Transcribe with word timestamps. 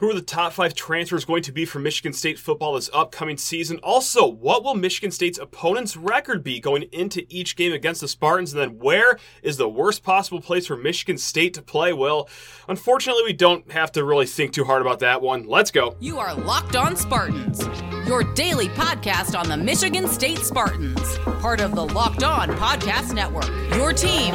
Who 0.00 0.08
are 0.08 0.14
the 0.14 0.22
top 0.22 0.54
five 0.54 0.74
transfers 0.74 1.26
going 1.26 1.42
to 1.42 1.52
be 1.52 1.66
for 1.66 1.78
Michigan 1.78 2.14
State 2.14 2.38
football 2.38 2.72
this 2.72 2.88
upcoming 2.94 3.36
season? 3.36 3.78
Also, 3.82 4.26
what 4.26 4.64
will 4.64 4.74
Michigan 4.74 5.10
State's 5.10 5.38
opponent's 5.38 5.94
record 5.94 6.42
be 6.42 6.58
going 6.58 6.84
into 6.84 7.26
each 7.28 7.54
game 7.54 7.74
against 7.74 8.00
the 8.00 8.08
Spartans? 8.08 8.54
And 8.54 8.62
then 8.62 8.78
where 8.78 9.18
is 9.42 9.58
the 9.58 9.68
worst 9.68 10.02
possible 10.02 10.40
place 10.40 10.66
for 10.66 10.76
Michigan 10.78 11.18
State 11.18 11.52
to 11.52 11.60
play? 11.60 11.92
Well, 11.92 12.30
unfortunately, 12.66 13.24
we 13.24 13.34
don't 13.34 13.70
have 13.72 13.92
to 13.92 14.02
really 14.02 14.24
think 14.24 14.54
too 14.54 14.64
hard 14.64 14.80
about 14.80 15.00
that 15.00 15.20
one. 15.20 15.46
Let's 15.46 15.70
go. 15.70 15.96
You 16.00 16.18
are 16.18 16.34
Locked 16.34 16.76
On 16.76 16.96
Spartans, 16.96 17.68
your 18.08 18.24
daily 18.32 18.68
podcast 18.68 19.38
on 19.38 19.50
the 19.50 19.56
Michigan 19.58 20.08
State 20.08 20.38
Spartans, 20.38 21.18
part 21.42 21.60
of 21.60 21.74
the 21.74 21.84
Locked 21.84 22.22
On 22.22 22.48
Podcast 22.52 23.12
Network. 23.12 23.50
Your 23.76 23.92
team 23.92 24.32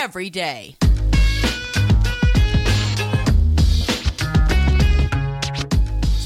every 0.00 0.30
day. 0.30 0.76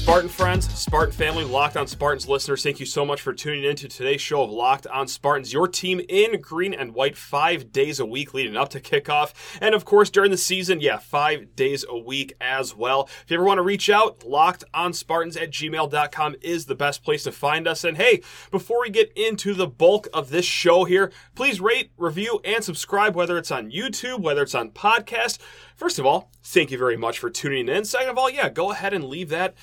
Spartan 0.01 0.29
friends, 0.29 0.67
Spartan 0.73 1.13
family, 1.13 1.43
Locked 1.43 1.77
on 1.77 1.85
Spartans 1.85 2.27
listeners, 2.27 2.63
thank 2.63 2.79
you 2.79 2.87
so 2.87 3.05
much 3.05 3.21
for 3.21 3.33
tuning 3.33 3.63
in 3.63 3.75
to 3.75 3.87
today's 3.87 4.19
show 4.19 4.41
of 4.41 4.49
Locked 4.49 4.87
on 4.87 5.07
Spartans, 5.07 5.53
your 5.53 5.67
team 5.67 6.01
in 6.09 6.41
green 6.41 6.73
and 6.73 6.95
white 6.95 7.15
five 7.15 7.71
days 7.71 7.99
a 7.99 8.05
week 8.05 8.33
leading 8.33 8.57
up 8.57 8.69
to 8.69 8.81
kickoff. 8.81 9.31
And 9.61 9.75
of 9.75 9.85
course, 9.85 10.09
during 10.09 10.31
the 10.31 10.37
season, 10.37 10.81
yeah, 10.81 10.97
five 10.97 11.55
days 11.55 11.85
a 11.87 11.95
week 11.95 12.33
as 12.41 12.75
well. 12.75 13.07
If 13.23 13.29
you 13.29 13.35
ever 13.35 13.43
want 13.43 13.59
to 13.59 13.63
reach 13.63 13.91
out, 13.91 14.25
locked 14.25 14.63
on 14.73 14.91
Spartans 14.91 15.37
at 15.37 15.51
gmail.com 15.51 16.35
is 16.41 16.65
the 16.65 16.75
best 16.75 17.03
place 17.03 17.23
to 17.23 17.31
find 17.31 17.67
us. 17.67 17.83
And 17.83 17.95
hey, 17.95 18.21
before 18.49 18.81
we 18.81 18.89
get 18.89 19.13
into 19.15 19.53
the 19.53 19.67
bulk 19.67 20.07
of 20.15 20.31
this 20.31 20.45
show 20.45 20.83
here, 20.83 21.11
please 21.35 21.61
rate, 21.61 21.91
review, 21.95 22.41
and 22.43 22.63
subscribe, 22.63 23.15
whether 23.15 23.37
it's 23.37 23.51
on 23.51 23.71
YouTube, 23.71 24.21
whether 24.21 24.41
it's 24.41 24.55
on 24.55 24.71
podcast. 24.71 25.37
First 25.81 25.97
of 25.97 26.05
all, 26.05 26.29
thank 26.43 26.69
you 26.69 26.77
very 26.77 26.95
much 26.95 27.17
for 27.17 27.31
tuning 27.31 27.67
in. 27.67 27.85
Second 27.85 28.09
of 28.09 28.17
all, 28.19 28.29
yeah, 28.29 28.49
go 28.49 28.69
ahead 28.69 28.93
and 28.93 29.03
leave 29.03 29.29
that 29.29 29.55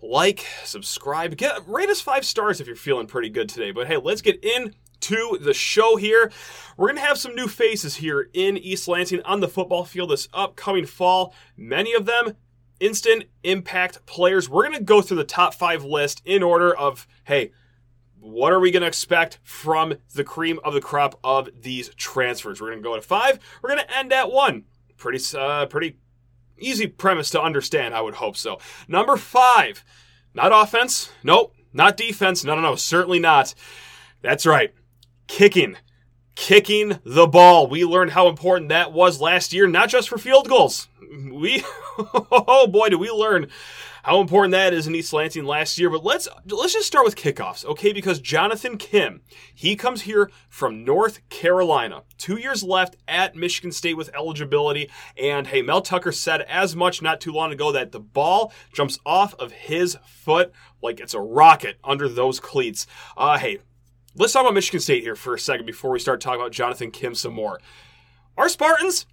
like, 0.00 0.46
subscribe, 0.62 1.36
get 1.36 1.66
rate 1.66 1.88
us 1.88 2.00
five 2.00 2.24
stars 2.24 2.60
if 2.60 2.68
you're 2.68 2.76
feeling 2.76 3.08
pretty 3.08 3.28
good 3.28 3.48
today. 3.48 3.72
But 3.72 3.88
hey, 3.88 3.96
let's 3.96 4.22
get 4.22 4.44
into 4.44 5.36
the 5.36 5.52
show 5.52 5.96
here. 5.96 6.30
We're 6.76 6.86
gonna 6.86 7.00
have 7.00 7.18
some 7.18 7.34
new 7.34 7.48
faces 7.48 7.96
here 7.96 8.30
in 8.32 8.56
East 8.56 8.86
Lansing 8.86 9.20
on 9.22 9.40
the 9.40 9.48
football 9.48 9.84
field 9.84 10.10
this 10.10 10.28
upcoming 10.32 10.86
fall. 10.86 11.34
Many 11.56 11.92
of 11.92 12.06
them 12.06 12.36
instant 12.78 13.24
impact 13.42 14.06
players. 14.06 14.48
We're 14.48 14.62
gonna 14.62 14.80
go 14.80 15.02
through 15.02 15.16
the 15.16 15.24
top 15.24 15.54
five 15.54 15.82
list 15.82 16.22
in 16.24 16.44
order 16.44 16.72
of 16.72 17.08
hey. 17.24 17.50
What 18.20 18.54
are 18.54 18.60
we 18.60 18.70
going 18.70 18.80
to 18.80 18.86
expect 18.86 19.38
from 19.42 19.96
the 20.14 20.24
cream 20.24 20.58
of 20.64 20.72
the 20.72 20.80
crop 20.80 21.20
of 21.22 21.50
these 21.60 21.90
transfers? 21.90 22.58
We're 22.58 22.68
going 22.68 22.82
to 22.82 22.82
go 22.82 22.96
to 22.96 23.02
five. 23.02 23.38
We're 23.60 23.68
going 23.68 23.86
to 23.86 23.98
end 23.98 24.14
at 24.14 24.30
one. 24.30 24.64
Pretty, 25.04 25.22
uh, 25.36 25.66
pretty 25.66 25.98
Easy 26.58 26.86
premise 26.86 27.30
to 27.30 27.42
understand, 27.42 27.94
I 27.94 28.00
would 28.00 28.14
hope 28.14 28.36
so. 28.36 28.58
Number 28.86 29.16
five, 29.16 29.84
not 30.32 30.52
offense. 30.52 31.10
Nope. 31.22 31.54
Not 31.72 31.96
defense. 31.96 32.44
No, 32.44 32.54
no, 32.54 32.60
no. 32.60 32.76
Certainly 32.76 33.18
not. 33.18 33.54
That's 34.22 34.46
right. 34.46 34.72
Kicking. 35.26 35.76
Kicking 36.36 37.00
the 37.04 37.26
ball. 37.26 37.66
We 37.66 37.84
learned 37.84 38.12
how 38.12 38.28
important 38.28 38.68
that 38.68 38.92
was 38.92 39.20
last 39.20 39.52
year, 39.52 39.66
not 39.66 39.88
just 39.88 40.08
for 40.08 40.18
field 40.18 40.48
goals. 40.48 40.88
We, 41.30 41.64
oh 41.98 42.66
boy, 42.68 42.88
did 42.88 43.00
we 43.00 43.10
learn 43.10 43.48
how 44.04 44.20
important 44.20 44.52
that 44.52 44.74
is 44.74 44.86
in 44.86 44.94
East 44.94 45.14
Lansing 45.14 45.46
last 45.46 45.78
year. 45.78 45.88
But 45.88 46.04
let's 46.04 46.28
let's 46.46 46.74
just 46.74 46.86
start 46.86 47.06
with 47.06 47.16
kickoffs, 47.16 47.64
okay? 47.64 47.90
Because 47.90 48.20
Jonathan 48.20 48.76
Kim, 48.76 49.22
he 49.54 49.76
comes 49.76 50.02
here 50.02 50.30
from 50.50 50.84
North 50.84 51.26
Carolina. 51.30 52.02
Two 52.18 52.36
years 52.36 52.62
left 52.62 52.96
at 53.08 53.34
Michigan 53.34 53.72
State 53.72 53.96
with 53.96 54.14
eligibility. 54.14 54.90
And 55.16 55.46
hey, 55.46 55.62
Mel 55.62 55.80
Tucker 55.80 56.12
said 56.12 56.42
as 56.42 56.76
much 56.76 57.00
not 57.00 57.18
too 57.18 57.32
long 57.32 57.50
ago 57.50 57.72
that 57.72 57.92
the 57.92 58.00
ball 58.00 58.52
jumps 58.74 58.98
off 59.06 59.34
of 59.36 59.52
his 59.52 59.96
foot 60.06 60.52
like 60.82 61.00
it's 61.00 61.14
a 61.14 61.20
rocket 61.20 61.78
under 61.82 62.06
those 62.06 62.40
cleats. 62.40 62.86
Uh, 63.16 63.38
hey, 63.38 63.60
let's 64.14 64.34
talk 64.34 64.42
about 64.42 64.52
Michigan 64.52 64.80
State 64.80 65.02
here 65.02 65.16
for 65.16 65.32
a 65.32 65.38
second 65.38 65.64
before 65.64 65.90
we 65.90 65.98
start 65.98 66.20
talking 66.20 66.42
about 66.42 66.52
Jonathan 66.52 66.90
Kim 66.90 67.14
some 67.14 67.32
more. 67.32 67.58
Our 68.36 68.50
Spartans 68.50 69.06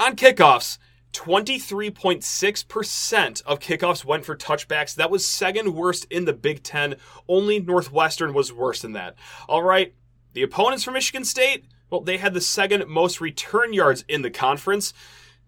on 0.00 0.16
kickoffs 0.16 0.78
23.6% 1.14 3.42
of 3.44 3.60
kickoffs 3.60 4.04
went 4.04 4.26
for 4.26 4.36
touchbacks. 4.36 4.94
That 4.94 5.10
was 5.10 5.26
second 5.26 5.74
worst 5.74 6.06
in 6.10 6.26
the 6.26 6.32
Big 6.32 6.62
Ten. 6.62 6.96
Only 7.28 7.60
Northwestern 7.60 8.34
was 8.34 8.52
worse 8.52 8.82
than 8.82 8.92
that. 8.92 9.14
All 9.48 9.62
right, 9.62 9.94
the 10.34 10.42
opponents 10.42 10.84
for 10.84 10.90
Michigan 10.90 11.24
State, 11.24 11.64
well, 11.88 12.00
they 12.00 12.18
had 12.18 12.34
the 12.34 12.40
second 12.40 12.86
most 12.88 13.20
return 13.20 13.72
yards 13.72 14.04
in 14.08 14.22
the 14.22 14.30
conference. 14.30 14.92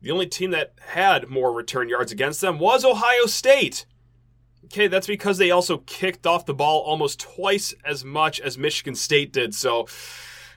The 0.01 0.13
only 0.13 0.27
team 0.27 0.53
that 0.53 0.75
had 0.89 1.29
more 1.29 1.53
return 1.53 1.89
yards 1.89 2.13
against 2.13 2.41
them 2.41 2.59
was 2.59 2.85
Ohio 2.85 3.27
State. 3.27 3.87
Okay, 4.67 4.87
that's 4.87 5.07
because 5.07 5.39
they 5.39 5.51
also 5.51 5.79
kicked 5.79 6.27
off 6.27 6.47
the 6.47 6.55
ball 6.55 6.81
almost 6.81 7.21
twice 7.21 7.75
as 7.85 8.05
much 8.05 8.41
as 8.41 8.59
Michigan 8.59 8.95
State 8.95 9.33
did. 9.33 9.55
So, 9.55 9.87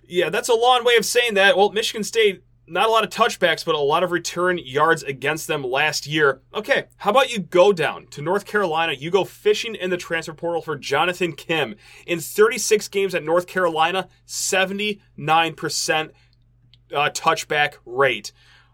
yeah, 0.08 0.30
that's 0.30 0.50
a 0.50 0.56
long 0.56 0.84
way 0.84 0.96
of 0.96 1.06
saying 1.06 1.36
that. 1.36 1.58
Well, 1.58 1.72
Michigan 1.72 2.03
State 2.03 2.44
not 2.69 2.88
a 2.88 2.91
lot 2.91 3.03
of 3.03 3.09
touchbacks, 3.09 3.66
but 3.66 3.75
a 3.75 3.80
lot 3.80 4.03
of 4.03 4.12
return 4.12 4.57
yards 4.57 5.03
against 5.03 5.47
them 5.47 5.63
last 5.63 6.06
year. 6.06 6.41
Okay, 6.53 6.85
how 6.97 7.09
about 7.09 7.31
you 7.31 7.40
go 7.40 7.74
down 7.74 8.07
to 8.07 8.22
North 8.22 8.46
Carolina? 8.46 8.94
You 8.94 9.09
go 9.12 9.24
fishing 9.24 9.75
in 9.75 9.90
the 9.90 9.97
transfer 9.97 10.34
portal 10.34 10.62
for 10.62 10.78
Jonathan 10.78 11.34
Kim. 11.34 11.75
In 12.06 12.19
36 12.19 12.88
games 12.90 13.16
at 13.16 13.24
North 13.24 13.47
Carolina, 13.47 14.08
79% 14.28 15.00
uh, 16.94 17.09
touchback 17.12 17.74
rate. 17.85 18.31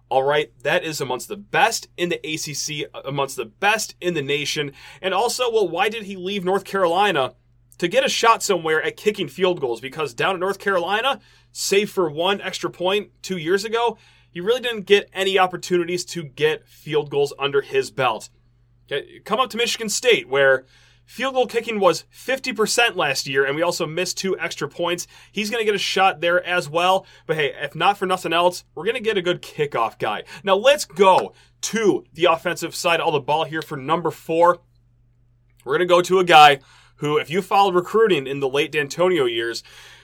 All 0.10 0.24
right, 0.24 0.52
that 0.62 0.84
is 0.84 1.02
amongst 1.02 1.28
the 1.28 1.38
best 1.38 1.88
in 1.98 2.10
the 2.10 2.20
ACC, 2.24 2.90
amongst 3.06 3.38
the 3.38 3.46
best 3.46 3.96
in 4.00 4.14
the 4.14 4.22
nation. 4.22 4.72
And 5.02 5.14
also, 5.14 5.52
well, 5.52 5.68
why 5.68 5.90
did 5.90 6.04
he 6.04 6.16
leave 6.16 6.46
North 6.46 6.64
Carolina? 6.64 7.34
To 7.80 7.88
get 7.88 8.06
a 8.06 8.10
shot 8.10 8.42
somewhere 8.42 8.82
at 8.82 8.98
kicking 8.98 9.28
field 9.28 9.60
goals 9.60 9.82
because 9.82 10.14
down 10.14 10.36
in 10.36 10.40
North 10.40 10.60
Carolina, 10.60 11.20
save 11.52 11.90
for 11.90 12.10
one 12.10 12.40
extra 12.42 12.70
point 12.70 13.12
two 13.22 13.38
years 13.38 13.66
ago, 13.66 13.98
he 14.32 14.42
really 14.42 14.62
didn't 14.62 14.86
get 14.86 15.10
any 15.14 15.40
opportunities 15.40 16.04
to 16.06 16.24
get 16.24 16.68
field 16.68 17.10
goals 17.10 17.34
under 17.40 17.62
his 17.62 17.92
belt. 17.92 18.30
Come 19.24 19.40
up 19.40 19.50
to 19.52 19.58
Michigan 19.58 19.90
State, 19.90 20.30
where 20.30 20.66
field 21.06 21.34
goal 21.34 21.48
kicking 21.48 21.80
was 21.80 22.06
50% 22.14 22.96
last 22.96 23.28
year, 23.28 23.46
and 23.46 23.56
we 23.56 23.62
also 23.62 23.86
missed 23.86 24.18
two 24.18 24.38
extra 24.40 24.68
points. 24.68 25.08
He's 25.32 25.50
going 25.50 25.62
to 25.62 25.66
get 25.66 25.76
a 25.76 25.80
shot 25.80 26.22
there 26.22 26.44
as 26.46 26.70
well. 26.70 27.06
But 27.26 27.38
hey, 27.38 27.54
if 27.62 27.76
not 27.76 27.98
for 27.98 28.06
nothing 28.06 28.34
else, 28.34 28.64
we're 28.74 28.84
going 28.84 28.96
to 28.96 29.02
get 29.02 29.18
a 29.18 29.22
good 29.22 29.42
kickoff 29.42 29.98
guy. 30.00 30.24
Now 30.44 30.56
let's 30.56 30.86
go 30.86 31.34
to 31.62 32.06
the 32.14 32.26
offensive 32.26 32.76
side 32.76 33.02
of 33.02 33.14
the 33.14 33.20
ball 33.20 33.46
here 33.46 33.62
for 33.62 33.78
number 33.78 34.12
four. 34.12 34.60
We're 35.64 35.78
going 35.78 35.88
to 35.88 35.94
go 35.94 36.02
to 36.02 36.20
a 36.20 36.24
guy 36.24 36.60
who, 36.98 37.18
if 37.18 37.30
you 37.30 37.42
followed 37.42 37.76
recruiting 37.76 38.28
in 38.28 38.40
the 38.40 38.50
late 38.50 38.72
Dantonio 38.72 39.30
years, 39.30 39.64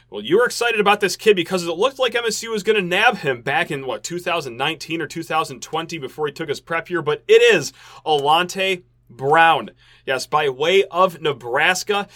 well, 0.10 0.22
you 0.22 0.38
were 0.38 0.46
excited 0.46 0.80
about 0.80 1.00
this 1.00 1.16
kid 1.16 1.36
because 1.38 1.64
it 1.64 1.72
looked 1.72 1.98
like 1.98 2.14
MSU 2.14 2.52
was 2.52 2.64
going 2.64 2.76
to 2.76 2.82
nab 2.82 3.18
him 3.18 3.42
back 3.42 3.72
in 3.72 3.86
what 3.86 4.04
2019 4.04 5.02
or 5.02 5.08
2020 5.08 5.98
before 5.98 6.28
he 6.28 6.34
took 6.34 6.50
his 6.50 6.60
prep 6.60 6.90
year, 6.90 7.02
but 7.02 7.24
it 7.28 7.42
is 7.42 7.72
Alante 8.06 8.84
Brown. 9.10 9.72
Yes, 10.06 10.28
by 10.28 10.50
way 10.50 10.84
of 10.92 11.22
Nebraska 11.22 12.10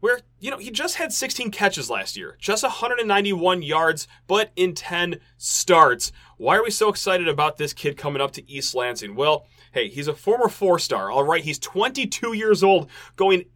where, 0.00 0.20
you 0.38 0.50
know, 0.50 0.58
he 0.58 0.70
just 0.70 0.96
had 0.96 1.12
16 1.12 1.50
catches 1.50 1.90
last 1.90 2.16
year, 2.16 2.36
just 2.38 2.62
191 2.62 3.62
yards, 3.62 4.06
but 4.26 4.52
in 4.54 4.74
10 4.74 5.18
starts. 5.36 6.12
Why 6.36 6.56
are 6.56 6.62
we 6.62 6.70
so 6.70 6.88
excited 6.88 7.28
about 7.28 7.56
this 7.56 7.72
kid 7.72 7.96
coming 7.96 8.20
up 8.20 8.32
to 8.32 8.50
East 8.50 8.74
Lansing? 8.74 9.14
Well, 9.14 9.46
hey, 9.72 9.88
he's 9.88 10.06
a 10.06 10.14
former 10.14 10.48
four 10.48 10.78
star, 10.78 11.10
all 11.10 11.24
right? 11.24 11.42
He's 11.42 11.58
22 11.58 12.34
years 12.34 12.62
old 12.62 12.90
going 13.16 13.46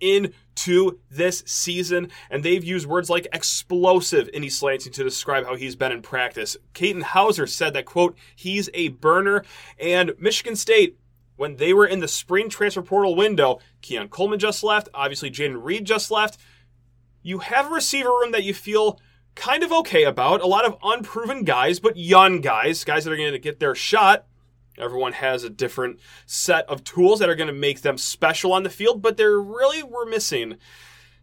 into 0.60 0.98
this 1.10 1.42
season, 1.46 2.10
and 2.30 2.42
they've 2.42 2.64
used 2.64 2.86
words 2.86 3.10
like 3.10 3.26
explosive 3.32 4.28
in 4.32 4.44
East 4.44 4.62
Lansing 4.62 4.92
to 4.92 5.04
describe 5.04 5.44
how 5.44 5.54
he's 5.54 5.76
been 5.76 5.92
in 5.92 6.02
practice. 6.02 6.56
Katin 6.74 7.02
Houser 7.02 7.46
said 7.46 7.74
that, 7.74 7.84
quote, 7.84 8.16
he's 8.34 8.68
a 8.74 8.88
burner, 8.88 9.44
and 9.78 10.12
Michigan 10.18 10.56
State 10.56 10.96
when 11.36 11.56
they 11.56 11.72
were 11.72 11.86
in 11.86 12.00
the 12.00 12.08
spring 12.08 12.50
transfer 12.50 12.82
portal 12.82 13.16
window, 13.16 13.60
Keon 13.80 14.08
Coleman 14.08 14.38
just 14.38 14.62
left. 14.62 14.90
Obviously, 14.92 15.30
Jayden 15.30 15.64
Reed 15.64 15.86
just 15.86 16.10
left. 16.10 16.38
You 17.22 17.38
have 17.38 17.70
a 17.70 17.74
receiver 17.74 18.10
room 18.10 18.32
that 18.32 18.44
you 18.44 18.52
feel 18.52 19.00
kind 19.36 19.62
of 19.62 19.72
okay 19.72 20.04
about. 20.04 20.42
A 20.42 20.46
lot 20.46 20.66
of 20.66 20.76
unproven 20.82 21.44
guys, 21.44 21.80
but 21.80 21.96
young 21.96 22.42
guys, 22.42 22.84
guys 22.84 23.04
that 23.04 23.12
are 23.12 23.16
going 23.16 23.32
to 23.32 23.38
get 23.38 23.58
their 23.58 23.74
shot. 23.74 24.26
Everyone 24.78 25.12
has 25.12 25.44
a 25.44 25.50
different 25.50 26.00
set 26.26 26.68
of 26.68 26.84
tools 26.84 27.18
that 27.18 27.28
are 27.28 27.34
going 27.34 27.48
to 27.48 27.52
make 27.52 27.82
them 27.82 27.98
special 27.98 28.52
on 28.52 28.62
the 28.62 28.70
field, 28.70 29.02
but 29.02 29.16
they're 29.16 29.40
really 29.40 29.82
we're 29.82 30.06
missing. 30.06 30.56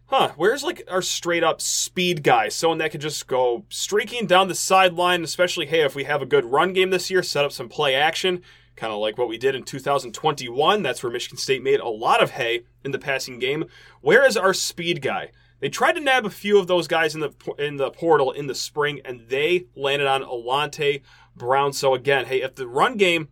Huh, 0.06 0.32
where's 0.36 0.62
like 0.62 0.82
our 0.88 1.02
straight 1.02 1.44
up 1.44 1.60
speed 1.60 2.22
guy? 2.22 2.48
Someone 2.48 2.78
that 2.78 2.92
could 2.92 3.00
just 3.00 3.26
go 3.26 3.64
streaking 3.68 4.26
down 4.26 4.48
the 4.48 4.54
sideline, 4.54 5.22
especially, 5.22 5.66
hey, 5.66 5.82
if 5.82 5.94
we 5.94 6.04
have 6.04 6.22
a 6.22 6.26
good 6.26 6.46
run 6.46 6.72
game 6.72 6.90
this 6.90 7.10
year, 7.10 7.22
set 7.22 7.44
up 7.44 7.52
some 7.52 7.68
play 7.68 7.94
action 7.94 8.42
kind 8.78 8.92
of 8.92 9.00
like 9.00 9.18
what 9.18 9.28
we 9.28 9.36
did 9.36 9.54
in 9.54 9.64
2021. 9.64 10.82
That's 10.82 11.02
where 11.02 11.12
Michigan 11.12 11.36
State 11.36 11.62
made 11.62 11.80
a 11.80 11.88
lot 11.88 12.22
of 12.22 12.30
hay 12.30 12.62
in 12.84 12.92
the 12.92 12.98
passing 12.98 13.38
game. 13.38 13.64
Where 14.00 14.24
is 14.24 14.36
our 14.36 14.54
speed 14.54 15.02
guy? 15.02 15.32
They 15.60 15.68
tried 15.68 15.94
to 15.94 16.00
nab 16.00 16.24
a 16.24 16.30
few 16.30 16.58
of 16.58 16.68
those 16.68 16.86
guys 16.86 17.14
in 17.14 17.20
the 17.20 17.32
in 17.58 17.76
the 17.76 17.90
portal 17.90 18.30
in 18.30 18.46
the 18.46 18.54
spring, 18.54 19.00
and 19.04 19.28
they 19.28 19.66
landed 19.74 20.06
on 20.06 20.22
Alante 20.22 21.02
Brown. 21.36 21.72
So 21.72 21.94
again, 21.94 22.26
hey, 22.26 22.42
if 22.42 22.54
the 22.54 22.68
run 22.68 22.96
game 22.96 23.28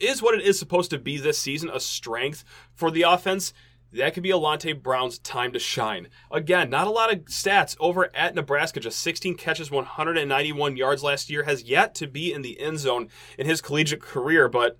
is 0.00 0.22
what 0.22 0.34
it 0.34 0.44
is 0.44 0.58
supposed 0.58 0.90
to 0.90 0.98
be 0.98 1.18
this 1.18 1.38
season, 1.38 1.70
a 1.70 1.80
strength 1.80 2.44
for 2.74 2.90
the 2.90 3.02
offense, 3.02 3.52
that 3.92 4.14
could 4.14 4.22
be 4.22 4.30
Alante 4.30 4.80
Brown's 4.80 5.18
time 5.18 5.52
to 5.52 5.58
shine. 5.58 6.08
Again, 6.30 6.70
not 6.70 6.86
a 6.86 6.90
lot 6.90 7.12
of 7.12 7.24
stats 7.24 7.76
over 7.80 8.08
at 8.14 8.34
Nebraska, 8.34 8.78
just 8.78 9.00
16 9.00 9.36
catches, 9.36 9.70
191 9.70 10.76
yards 10.76 11.02
last 11.02 11.28
year, 11.28 11.42
has 11.42 11.64
yet 11.64 11.94
to 11.96 12.06
be 12.06 12.32
in 12.32 12.42
the 12.42 12.60
end 12.60 12.78
zone 12.78 13.08
in 13.36 13.46
his 13.46 13.60
collegiate 13.60 14.00
career, 14.00 14.48
but 14.48 14.78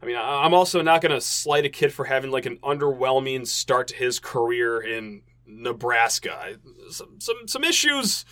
I 0.00 0.06
mean, 0.06 0.16
I'm 0.16 0.54
also 0.54 0.80
not 0.80 1.02
going 1.02 1.12
to 1.12 1.20
slight 1.20 1.64
a 1.64 1.68
kid 1.68 1.92
for 1.92 2.04
having 2.04 2.30
like 2.30 2.46
an 2.46 2.58
underwhelming 2.58 3.46
start 3.46 3.88
to 3.88 3.96
his 3.96 4.20
career 4.20 4.80
in 4.80 5.22
Nebraska. 5.44 6.58
Some 6.90 7.18
some, 7.18 7.48
some 7.48 7.64
issues 7.64 8.24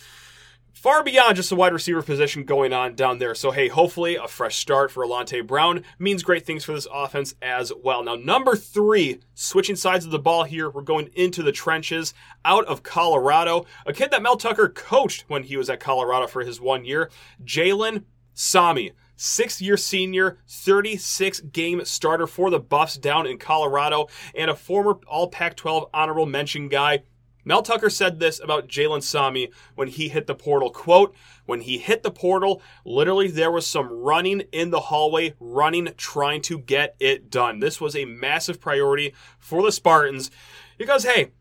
far 0.77 1.03
beyond 1.03 1.35
just 1.35 1.49
the 1.49 1.55
wide 1.55 1.73
receiver 1.73 2.03
position 2.03 2.43
going 2.43 2.71
on 2.71 2.93
down 2.93 3.17
there. 3.17 3.33
So, 3.33 3.49
hey, 3.49 3.67
hopefully 3.67 4.15
a 4.15 4.27
fresh 4.27 4.57
start 4.57 4.91
for 4.91 5.03
Alante 5.03 5.45
Brown 5.45 5.83
means 5.97 6.21
great 6.21 6.45
things 6.45 6.63
for 6.63 6.73
this 6.73 6.87
offense 6.93 7.33
as 7.41 7.73
well. 7.83 8.03
Now, 8.03 8.15
number 8.15 8.55
three, 8.55 9.19
switching 9.33 9.75
sides 9.75 10.05
of 10.05 10.11
the 10.11 10.19
ball 10.19 10.43
here, 10.43 10.69
we're 10.69 10.83
going 10.83 11.09
into 11.15 11.41
the 11.41 11.51
trenches 11.51 12.13
out 12.45 12.63
of 12.65 12.83
Colorado. 12.83 13.65
A 13.87 13.93
kid 13.93 14.11
that 14.11 14.21
Mel 14.21 14.37
Tucker 14.37 14.69
coached 14.69 15.25
when 15.27 15.43
he 15.43 15.57
was 15.57 15.69
at 15.69 15.79
Colorado 15.79 16.27
for 16.27 16.43
his 16.43 16.61
one 16.61 16.85
year, 16.85 17.09
Jalen 17.43 18.03
Sami. 18.33 18.91
Sixth 19.19 19.59
year 19.59 19.77
senior, 19.77 20.37
36 20.47 21.39
game 21.39 21.83
starter 21.85 22.27
for 22.27 22.51
the 22.51 22.59
Buffs 22.59 22.97
down 22.97 23.25
in 23.25 23.39
Colorado, 23.39 24.09
and 24.35 24.51
a 24.51 24.55
former 24.55 24.99
All 25.07 25.27
Pac 25.27 25.55
12 25.55 25.89
honorable 25.91 26.27
mention 26.27 26.69
guy 26.69 27.01
Mel 27.47 27.61
Tucker 27.61 27.89
said 27.89 28.19
this 28.19 28.41
about 28.41 28.67
Jalen 28.67 29.01
Sami 29.01 29.51
when 29.73 29.87
he 29.87 30.09
hit 30.09 30.27
the 30.27 30.35
portal. 30.35 30.69
Quote, 30.69 31.15
when 31.45 31.61
he 31.61 31.77
hit 31.77 32.03
the 32.03 32.11
portal, 32.11 32.61
literally 32.83 33.29
there 33.29 33.51
was 33.51 33.65
some 33.65 33.87
running 33.89 34.41
in 34.51 34.69
the 34.69 34.81
hallway, 34.81 35.33
running, 35.39 35.87
trying 35.95 36.41
to 36.41 36.59
get 36.59 36.97
it 36.99 37.29
done. 37.29 37.59
This 37.59 37.79
was 37.79 37.95
a 37.95 38.03
massive 38.03 38.59
priority 38.59 39.13
for 39.39 39.63
the 39.63 39.71
Spartans 39.71 40.29
because, 40.77 41.05
hey, 41.05 41.31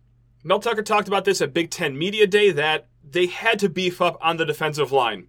Mel 0.44 0.60
Tucker 0.60 0.82
talked 0.82 1.08
about 1.08 1.24
this 1.24 1.42
at 1.42 1.52
Big 1.52 1.70
Ten 1.70 1.98
Media 1.98 2.28
Day 2.28 2.52
that 2.52 2.86
they 3.02 3.26
had 3.26 3.58
to 3.58 3.68
beef 3.68 4.00
up 4.00 4.16
on 4.20 4.36
the 4.36 4.46
defensive 4.46 4.92
line. 4.92 5.26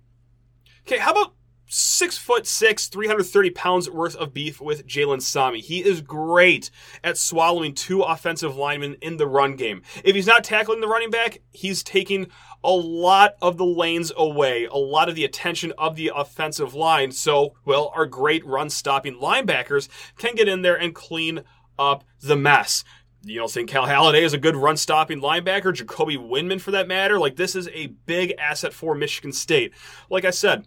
Okay, 0.85 0.99
how 0.99 1.09
about 1.09 1.33
six 1.67 2.17
foot 2.17 2.47
six, 2.47 2.87
330 2.87 3.49
pounds 3.51 3.89
worth 3.89 4.15
of 4.15 4.33
beef 4.33 4.61
with 4.61 4.87
Jalen 4.87 5.21
Sami. 5.21 5.59
He 5.59 5.83
is 5.83 6.01
great 6.01 6.71
at 7.03 7.17
swallowing 7.17 7.73
two 7.73 8.01
offensive 8.01 8.55
linemen 8.55 8.95
in 9.01 9.17
the 9.17 9.27
run 9.27 9.55
game. 9.55 9.81
If 10.03 10.15
he's 10.15 10.27
not 10.27 10.43
tackling 10.43 10.81
the 10.81 10.87
running 10.87 11.09
back, 11.09 11.41
he's 11.51 11.83
taking 11.83 12.27
a 12.63 12.71
lot 12.71 13.35
of 13.41 13.57
the 13.57 13.65
lanes 13.65 14.11
away, 14.15 14.65
a 14.65 14.75
lot 14.75 15.09
of 15.09 15.15
the 15.15 15.25
attention 15.25 15.73
of 15.77 15.95
the 15.95 16.11
offensive 16.15 16.73
line. 16.73 17.11
So, 17.11 17.55
well, 17.65 17.91
our 17.95 18.05
great 18.05 18.45
run 18.45 18.69
stopping 18.69 19.15
linebackers 19.15 19.89
can 20.17 20.35
get 20.35 20.47
in 20.47 20.61
there 20.61 20.75
and 20.75 20.95
clean 20.95 21.41
up 21.77 22.03
the 22.21 22.35
mess 22.35 22.83
you 23.23 23.39
don't 23.39 23.51
think 23.51 23.69
Cal 23.69 23.85
Haladay 23.85 24.21
is 24.21 24.33
a 24.33 24.37
good 24.37 24.55
run 24.55 24.77
stopping 24.77 25.19
linebacker, 25.19 25.73
Jacoby 25.73 26.17
Windmon 26.17 26.61
for 26.61 26.71
that 26.71 26.87
matter. 26.87 27.19
Like, 27.19 27.35
this 27.35 27.55
is 27.55 27.67
a 27.73 27.87
big 27.87 28.33
asset 28.37 28.73
for 28.73 28.95
Michigan 28.95 29.33
State. 29.33 29.73
Like 30.09 30.23
I 30.23 30.29
said, 30.29 30.65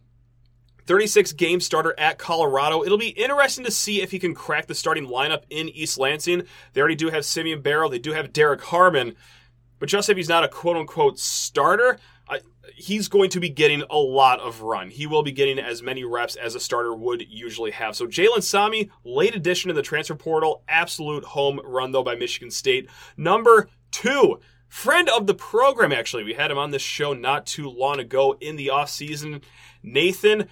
36 0.87 1.33
game 1.33 1.61
starter 1.61 1.95
at 1.99 2.19
Colorado. 2.19 2.83
It'll 2.83 2.99
be 2.99 3.09
interesting 3.09 3.65
to 3.65 3.71
see 3.71 4.03
if 4.03 4.11
he 4.11 4.19
can 4.19 4.35
crack 4.35 4.67
the 4.67 4.75
starting 4.75 5.07
lineup 5.07 5.43
in 5.51 5.69
East 5.69 5.99
Lansing. 5.99 6.45
They 6.73 6.81
already 6.81 6.97
do 6.97 7.11
have 7.11 7.25
Simeon 7.25 7.63
Barrow, 7.63 7.89
they 7.89 7.99
do 7.99 8.13
have 8.13 8.33
Derrick 8.33 8.63
Harmon, 8.63 9.17
but 9.81 9.89
just 9.89 10.09
if 10.09 10.17
he's 10.17 10.29
not 10.29 10.45
a 10.45 10.49
quote 10.49 10.77
unquote 10.77 11.19
starter, 11.19 11.99
I, 12.29 12.41
he's 12.77 13.09
going 13.09 13.31
to 13.31 13.41
be 13.41 13.49
getting 13.49 13.83
a 13.91 13.97
lot 13.97 14.39
of 14.39 14.61
run. 14.61 14.91
He 14.91 15.07
will 15.07 15.23
be 15.23 15.33
getting 15.33 15.59
as 15.59 15.83
many 15.83 16.05
reps 16.05 16.37
as 16.37 16.55
a 16.55 16.61
starter 16.61 16.95
would 16.95 17.25
usually 17.29 17.73
have. 17.73 17.97
So 17.97 18.07
Jalen 18.07 18.43
Sami, 18.43 18.91
late 19.05 19.35
addition 19.35 19.71
in 19.71 19.77
the 19.77 19.83
transfer 19.83 20.15
portal, 20.15 20.63
absolute 20.69 21.25
home 21.25 21.61
run 21.65 21.91
though 21.91 22.05
by 22.05 22.15
Michigan 22.15 22.51
State. 22.51 22.89
Number 23.17 23.69
two, 23.91 24.39
friend 24.69 25.09
of 25.09 25.27
the 25.27 25.35
program 25.35 25.93
actually. 25.93 26.25
We 26.25 26.35
had 26.35 26.51
him 26.51 26.59
on 26.59 26.71
this 26.71 26.83
show 26.83 27.15
not 27.15 27.47
too 27.47 27.69
long 27.69 27.99
ago 27.99 28.37
in 28.41 28.57
the 28.57 28.69
offseason. 28.69 29.43
Nathan 29.83 30.47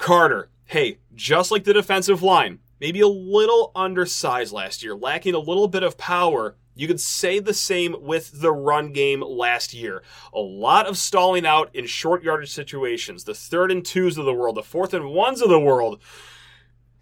Carter, 0.00 0.48
hey, 0.64 0.98
just 1.14 1.50
like 1.50 1.64
the 1.64 1.74
defensive 1.74 2.22
line, 2.22 2.60
maybe 2.80 3.00
a 3.00 3.06
little 3.06 3.70
undersized 3.76 4.50
last 4.50 4.82
year, 4.82 4.94
lacking 4.94 5.34
a 5.34 5.38
little 5.38 5.68
bit 5.68 5.82
of 5.82 5.98
power. 5.98 6.56
You 6.74 6.86
could 6.86 7.02
say 7.02 7.38
the 7.38 7.52
same 7.52 7.94
with 8.00 8.40
the 8.40 8.50
run 8.50 8.94
game 8.94 9.20
last 9.20 9.74
year. 9.74 10.02
A 10.32 10.40
lot 10.40 10.86
of 10.86 10.96
stalling 10.96 11.44
out 11.44 11.68
in 11.76 11.84
short 11.84 12.22
yardage 12.22 12.50
situations, 12.50 13.24
the 13.24 13.34
third 13.34 13.70
and 13.70 13.84
twos 13.84 14.16
of 14.16 14.24
the 14.24 14.32
world, 14.32 14.56
the 14.56 14.62
fourth 14.62 14.94
and 14.94 15.10
ones 15.10 15.42
of 15.42 15.50
the 15.50 15.60
world. 15.60 16.00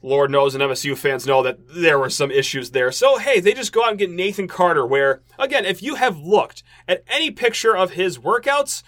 Lord 0.03 0.33
knows, 0.33 0.57
and 0.57 0.65
MSU 0.65 0.99
fans 0.99 1.25
know 1.25 1.45
that 1.45 1.59
there 1.69 2.01
were 2.01 2.11
some 2.11 2.33
issues 2.33 2.73
there. 2.73 2.91
So, 2.91 3.19
hey, 3.19 3.39
they 3.39 3.55
just 3.55 3.73
go 3.73 3.85
out 3.85 3.91
and 3.91 3.99
get 3.99 4.11
Nathan 4.11 4.49
Carter, 4.49 4.85
where, 4.85 5.23
again, 5.39 5.65
if 5.65 5.85
you 5.85 5.95
have 5.95 6.19
looked 6.19 6.65
at 6.89 7.05
any 7.07 7.31
picture 7.31 7.77
of 7.77 7.93
his 7.93 8.19
workouts, 8.19 8.83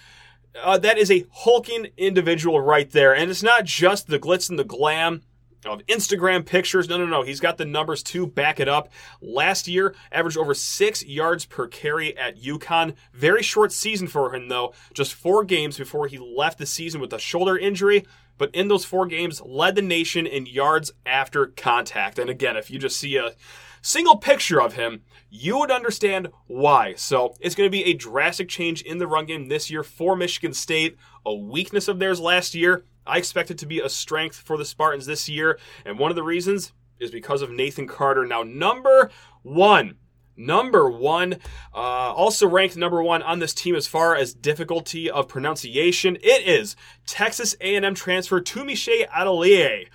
uh, 0.62 0.79
that 0.79 0.99
is 0.99 1.11
a 1.11 1.26
hulking 1.31 1.88
individual 1.97 2.61
right 2.61 2.91
there. 2.91 3.14
And 3.14 3.31
it's 3.31 3.43
not 3.43 3.64
just 3.64 4.06
the 4.06 4.19
glitz 4.19 4.50
and 4.50 4.58
the 4.58 4.64
glam 4.64 5.23
of 5.64 5.85
Instagram 5.87 6.47
pictures. 6.47 6.88
No, 6.88 6.99
no, 6.99 7.06
no. 7.06 7.23
He's 7.23 7.41
got 7.41 7.58
the 7.58 7.64
numbers 7.64 8.02
to 8.05 8.26
back 8.26 8.61
it 8.61 8.69
up. 8.69 8.91
Last 9.20 9.69
year, 9.69 9.94
averaged 10.11 10.38
over 10.38 10.55
six 10.55 11.05
yards 11.05 11.44
per 11.44 11.67
carry 11.67 12.17
at 12.17 12.41
UConn. 12.41 12.94
Very 13.12 13.43
short 13.43 13.73
season 13.73 14.08
for 14.08 14.35
him, 14.35 14.49
though. 14.49 14.73
Just 14.94 15.14
four 15.14 15.44
games 15.44 15.76
before 15.76 16.06
he 16.06 16.19
left 16.19 16.58
the 16.58 16.67
season 16.67 17.00
with 17.00 17.12
a 17.12 17.19
shoulder 17.19 17.58
injury. 17.58 18.06
But 18.38 18.55
in 18.55 18.69
those 18.69 18.87
four 18.87 19.05
games, 19.06 19.43
led 19.43 19.75
the 19.75 19.82
nation 19.82 20.26
in 20.26 20.47
yards 20.47 20.93
after 21.05 21.47
contact. 21.47 22.19
And 22.19 22.31
again, 22.31 22.56
if 22.56 22.70
you 22.70 22.79
just 22.79 22.99
see 22.99 23.17
a 23.17 23.35
single 23.82 24.16
picture 24.16 24.60
of 24.60 24.74
him, 24.74 25.02
you 25.30 25.58
would 25.58 25.70
understand 25.70 26.28
why. 26.46 26.94
So 26.94 27.34
it's 27.40 27.54
going 27.54 27.66
to 27.66 27.70
be 27.70 27.84
a 27.84 27.94
drastic 27.94 28.48
change 28.48 28.82
in 28.82 28.98
the 28.98 29.06
run 29.06 29.26
game 29.26 29.48
this 29.48 29.70
year 29.70 29.82
for 29.82 30.16
Michigan 30.16 30.52
State, 30.52 30.96
a 31.24 31.34
weakness 31.34 31.88
of 31.88 31.98
theirs 31.98 32.20
last 32.20 32.54
year. 32.54 32.84
I 33.06 33.18
expect 33.18 33.50
it 33.50 33.58
to 33.58 33.66
be 33.66 33.80
a 33.80 33.88
strength 33.88 34.36
for 34.36 34.56
the 34.56 34.64
Spartans 34.64 35.06
this 35.06 35.28
year. 35.28 35.58
And 35.84 35.98
one 35.98 36.10
of 36.10 36.16
the 36.16 36.22
reasons 36.22 36.72
is 36.98 37.10
because 37.10 37.42
of 37.42 37.50
Nathan 37.50 37.86
Carter. 37.86 38.26
Now, 38.26 38.42
number 38.42 39.10
one, 39.42 39.96
number 40.36 40.90
one. 40.90 41.34
Uh, 41.74 42.12
also 42.12 42.48
ranked 42.48 42.76
number 42.76 43.02
one 43.02 43.22
on 43.22 43.38
this 43.38 43.54
team 43.54 43.74
as 43.74 43.86
far 43.86 44.16
as 44.16 44.34
difficulty 44.34 45.10
of 45.10 45.28
pronunciation. 45.28 46.16
It 46.16 46.46
is 46.46 46.76
Texas 47.06 47.54
A&M 47.60 47.94
transfer 47.94 48.40
Tunmise 48.40 49.08
Adeleye. 49.08 49.86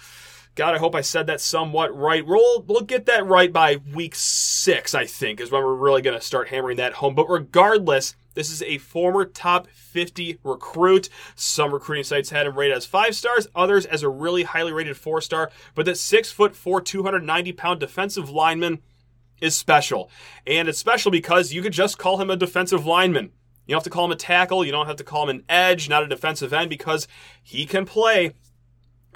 God, 0.55 0.73
I 0.73 0.77
hope 0.77 0.95
I 0.95 1.01
said 1.01 1.27
that 1.27 1.41
somewhat 1.41 1.95
right. 1.95 2.25
We'll, 2.25 2.61
we'll 2.61 2.81
get 2.81 3.05
that 3.07 3.25
right 3.25 3.51
by 3.51 3.77
week 3.93 4.15
six, 4.15 4.95
I 4.95 5.05
think, 5.05 5.41
is 5.41 5.51
when 5.51 5.61
we're 5.61 5.75
really 5.75 6.01
going 6.01 6.17
to 6.17 6.25
start 6.25 6.47
hammering 6.47 6.77
that 6.77 6.93
home. 6.93 7.13
But 7.13 7.29
regardless, 7.29 8.15
this 8.35 8.49
is 8.49 8.61
a 8.63 8.77
former 8.77 9.25
top 9.25 9.67
50 9.67 10.39
recruit. 10.45 11.09
Some 11.35 11.73
recruiting 11.73 12.05
sites 12.05 12.29
had 12.29 12.47
him 12.47 12.57
rated 12.57 12.77
as 12.77 12.85
five 12.85 13.15
stars, 13.15 13.47
others 13.53 13.85
as 13.85 14.01
a 14.01 14.09
really 14.09 14.43
highly 14.43 14.71
rated 14.71 14.95
four 14.95 15.19
star. 15.19 15.51
But 15.73 15.85
that 15.87 15.97
six 15.97 16.31
foot 16.31 16.55
four, 16.55 16.79
290 16.79 17.51
pound 17.51 17.81
defensive 17.81 18.29
lineman 18.29 18.79
is 19.41 19.57
special. 19.57 20.09
And 20.47 20.69
it's 20.69 20.79
special 20.79 21.11
because 21.11 21.51
you 21.51 21.61
could 21.61 21.73
just 21.73 21.97
call 21.97 22.21
him 22.21 22.29
a 22.29 22.37
defensive 22.37 22.85
lineman. 22.85 23.31
You 23.67 23.73
don't 23.73 23.79
have 23.79 23.83
to 23.83 23.89
call 23.89 24.05
him 24.05 24.11
a 24.11 24.15
tackle. 24.15 24.63
You 24.63 24.71
don't 24.71 24.85
have 24.85 24.95
to 24.97 25.03
call 25.03 25.27
him 25.27 25.37
an 25.37 25.43
edge, 25.49 25.89
not 25.89 26.03
a 26.03 26.07
defensive 26.07 26.53
end, 26.53 26.69
because 26.69 27.07
he 27.41 27.65
can 27.65 27.85
play 27.85 28.33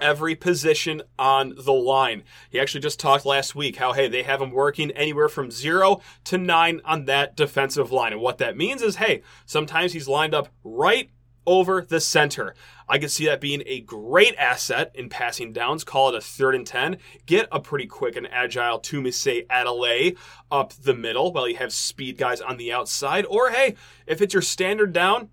every 0.01 0.35
position 0.35 1.01
on 1.17 1.53
the 1.57 1.73
line. 1.73 2.23
He 2.49 2.59
actually 2.59 2.81
just 2.81 2.99
talked 2.99 3.25
last 3.25 3.55
week 3.55 3.77
how, 3.77 3.93
hey, 3.93 4.07
they 4.07 4.23
have 4.23 4.41
him 4.41 4.51
working 4.51 4.91
anywhere 4.91 5.29
from 5.29 5.51
zero 5.51 6.01
to 6.25 6.37
nine 6.37 6.81
on 6.85 7.05
that 7.05 7.35
defensive 7.35 7.91
line. 7.91 8.13
And 8.13 8.21
what 8.21 8.37
that 8.39 8.57
means 8.57 8.81
is, 8.81 8.97
hey, 8.97 9.21
sometimes 9.45 9.93
he's 9.93 10.07
lined 10.07 10.33
up 10.33 10.49
right 10.63 11.09
over 11.45 11.81
the 11.81 11.99
center. 11.99 12.53
I 12.87 12.99
could 12.99 13.11
see 13.11 13.25
that 13.25 13.41
being 13.41 13.63
a 13.65 13.81
great 13.81 14.35
asset 14.37 14.91
in 14.93 15.09
passing 15.09 15.51
downs. 15.51 15.83
Call 15.83 16.09
it 16.09 16.15
a 16.15 16.21
third 16.21 16.55
and 16.55 16.65
10. 16.65 16.97
Get 17.25 17.47
a 17.51 17.59
pretty 17.59 17.87
quick 17.87 18.15
and 18.15 18.27
agile 18.31 18.79
Tunmise 18.79 19.47
Adeleye 19.47 20.17
up 20.51 20.73
the 20.73 20.93
middle 20.93 21.31
while 21.33 21.47
you 21.47 21.55
have 21.57 21.73
speed 21.73 22.17
guys 22.17 22.39
on 22.41 22.57
the 22.57 22.71
outside. 22.71 23.25
Or 23.25 23.49
hey, 23.49 23.75
if 24.05 24.21
it's 24.21 24.33
your 24.33 24.43
standard 24.43 24.93
down, 24.93 25.29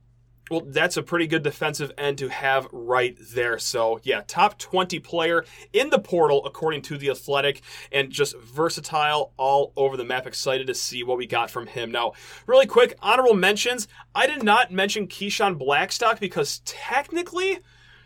well, 0.50 0.62
that's 0.66 0.96
a 0.96 1.02
pretty 1.02 1.26
good 1.26 1.42
defensive 1.42 1.90
end 1.98 2.18
to 2.18 2.28
have 2.28 2.68
right 2.70 3.16
there. 3.32 3.58
So, 3.58 4.00
yeah, 4.04 4.22
top 4.26 4.58
20 4.58 5.00
player 5.00 5.44
in 5.72 5.90
the 5.90 5.98
portal, 5.98 6.44
according 6.46 6.82
to 6.82 6.96
The 6.96 7.10
Athletic, 7.10 7.62
and 7.90 8.10
just 8.10 8.38
versatile 8.38 9.32
all 9.36 9.72
over 9.76 9.96
the 9.96 10.04
map. 10.04 10.26
Excited 10.26 10.68
to 10.68 10.74
see 10.74 11.02
what 11.02 11.18
we 11.18 11.26
got 11.26 11.50
from 11.50 11.66
him. 11.66 11.90
Now, 11.90 12.12
really 12.46 12.66
quick, 12.66 12.96
honorable 13.02 13.34
mentions. 13.34 13.88
I 14.14 14.26
did 14.26 14.42
not 14.44 14.70
mention 14.70 15.08
Keyshawn 15.08 15.58
Blackstock 15.58 16.20
because 16.20 16.60
technically 16.64 17.58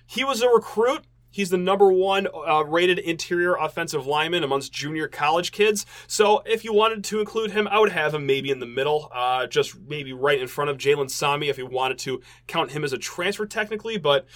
he 0.07 0.25
was 0.25 0.43
a 0.43 0.49
recruit 0.49 1.05
He's 1.31 1.51
the 1.51 1.59
number 1.59 1.93
one 1.93 2.27
uh, 2.27 2.65
rated 2.65 2.99
interior 2.99 3.55
offensive 3.55 4.07
lineman 4.07 4.43
amongst 4.43 4.73
junior 4.73 5.09
college 5.09 5.53
kids. 5.53 5.87
So 6.07 6.43
if 6.47 6.65
you 6.65 6.73
wanted 6.73 7.05
to 7.05 7.21
include 7.21 7.53
him, 7.53 7.69
I 7.69 7.79
would 7.79 7.93
have 7.93 8.15
him 8.15 8.27
maybe 8.27 8.51
in 8.51 8.59
the 8.59 8.67
middle, 8.67 9.11
uh, 9.15 9.47
just 9.47 9.79
maybe 9.81 10.13
right 10.13 10.41
in 10.41 10.49
front 10.49 10.71
of 10.71 10.79
Jalen 10.79 11.11
Sami 11.11 11.49
if 11.49 11.59
you 11.59 11.67
wanted 11.67 11.99
to 12.01 12.21
count 12.47 12.73
him 12.73 12.85
as 12.85 12.93
a 12.93 12.99
transfer 12.99 13.47
technically. 13.47 13.97
But 13.97 14.27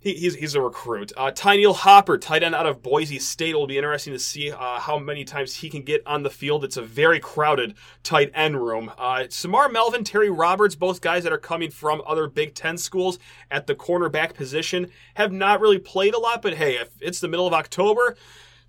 He, 0.00 0.14
he's, 0.14 0.36
he's 0.36 0.54
a 0.54 0.60
recruit. 0.60 1.12
Uh, 1.16 1.32
Tyneil 1.32 1.74
Hopper, 1.74 2.18
tight 2.18 2.44
end 2.44 2.54
out 2.54 2.66
of 2.66 2.82
Boise 2.82 3.18
State. 3.18 3.50
It 3.50 3.54
will 3.56 3.66
be 3.66 3.78
interesting 3.78 4.12
to 4.12 4.18
see 4.18 4.52
uh, 4.52 4.78
how 4.78 4.98
many 4.98 5.24
times 5.24 5.56
he 5.56 5.68
can 5.68 5.82
get 5.82 6.06
on 6.06 6.22
the 6.22 6.30
field. 6.30 6.64
It's 6.64 6.76
a 6.76 6.82
very 6.82 7.18
crowded 7.18 7.74
tight 8.04 8.30
end 8.32 8.62
room. 8.64 8.92
Uh, 8.96 9.24
Samar 9.28 9.68
Melvin, 9.68 10.04
Terry 10.04 10.30
Roberts, 10.30 10.76
both 10.76 11.00
guys 11.00 11.24
that 11.24 11.32
are 11.32 11.38
coming 11.38 11.70
from 11.70 12.00
other 12.06 12.28
Big 12.28 12.54
Ten 12.54 12.78
schools 12.78 13.18
at 13.50 13.66
the 13.66 13.74
cornerback 13.74 14.34
position, 14.34 14.90
have 15.14 15.32
not 15.32 15.60
really 15.60 15.78
played 15.78 16.14
a 16.14 16.18
lot. 16.18 16.42
But 16.42 16.54
hey, 16.54 16.76
if 16.76 16.90
it's 17.00 17.18
the 17.18 17.28
middle 17.28 17.48
of 17.48 17.52
October, 17.52 18.16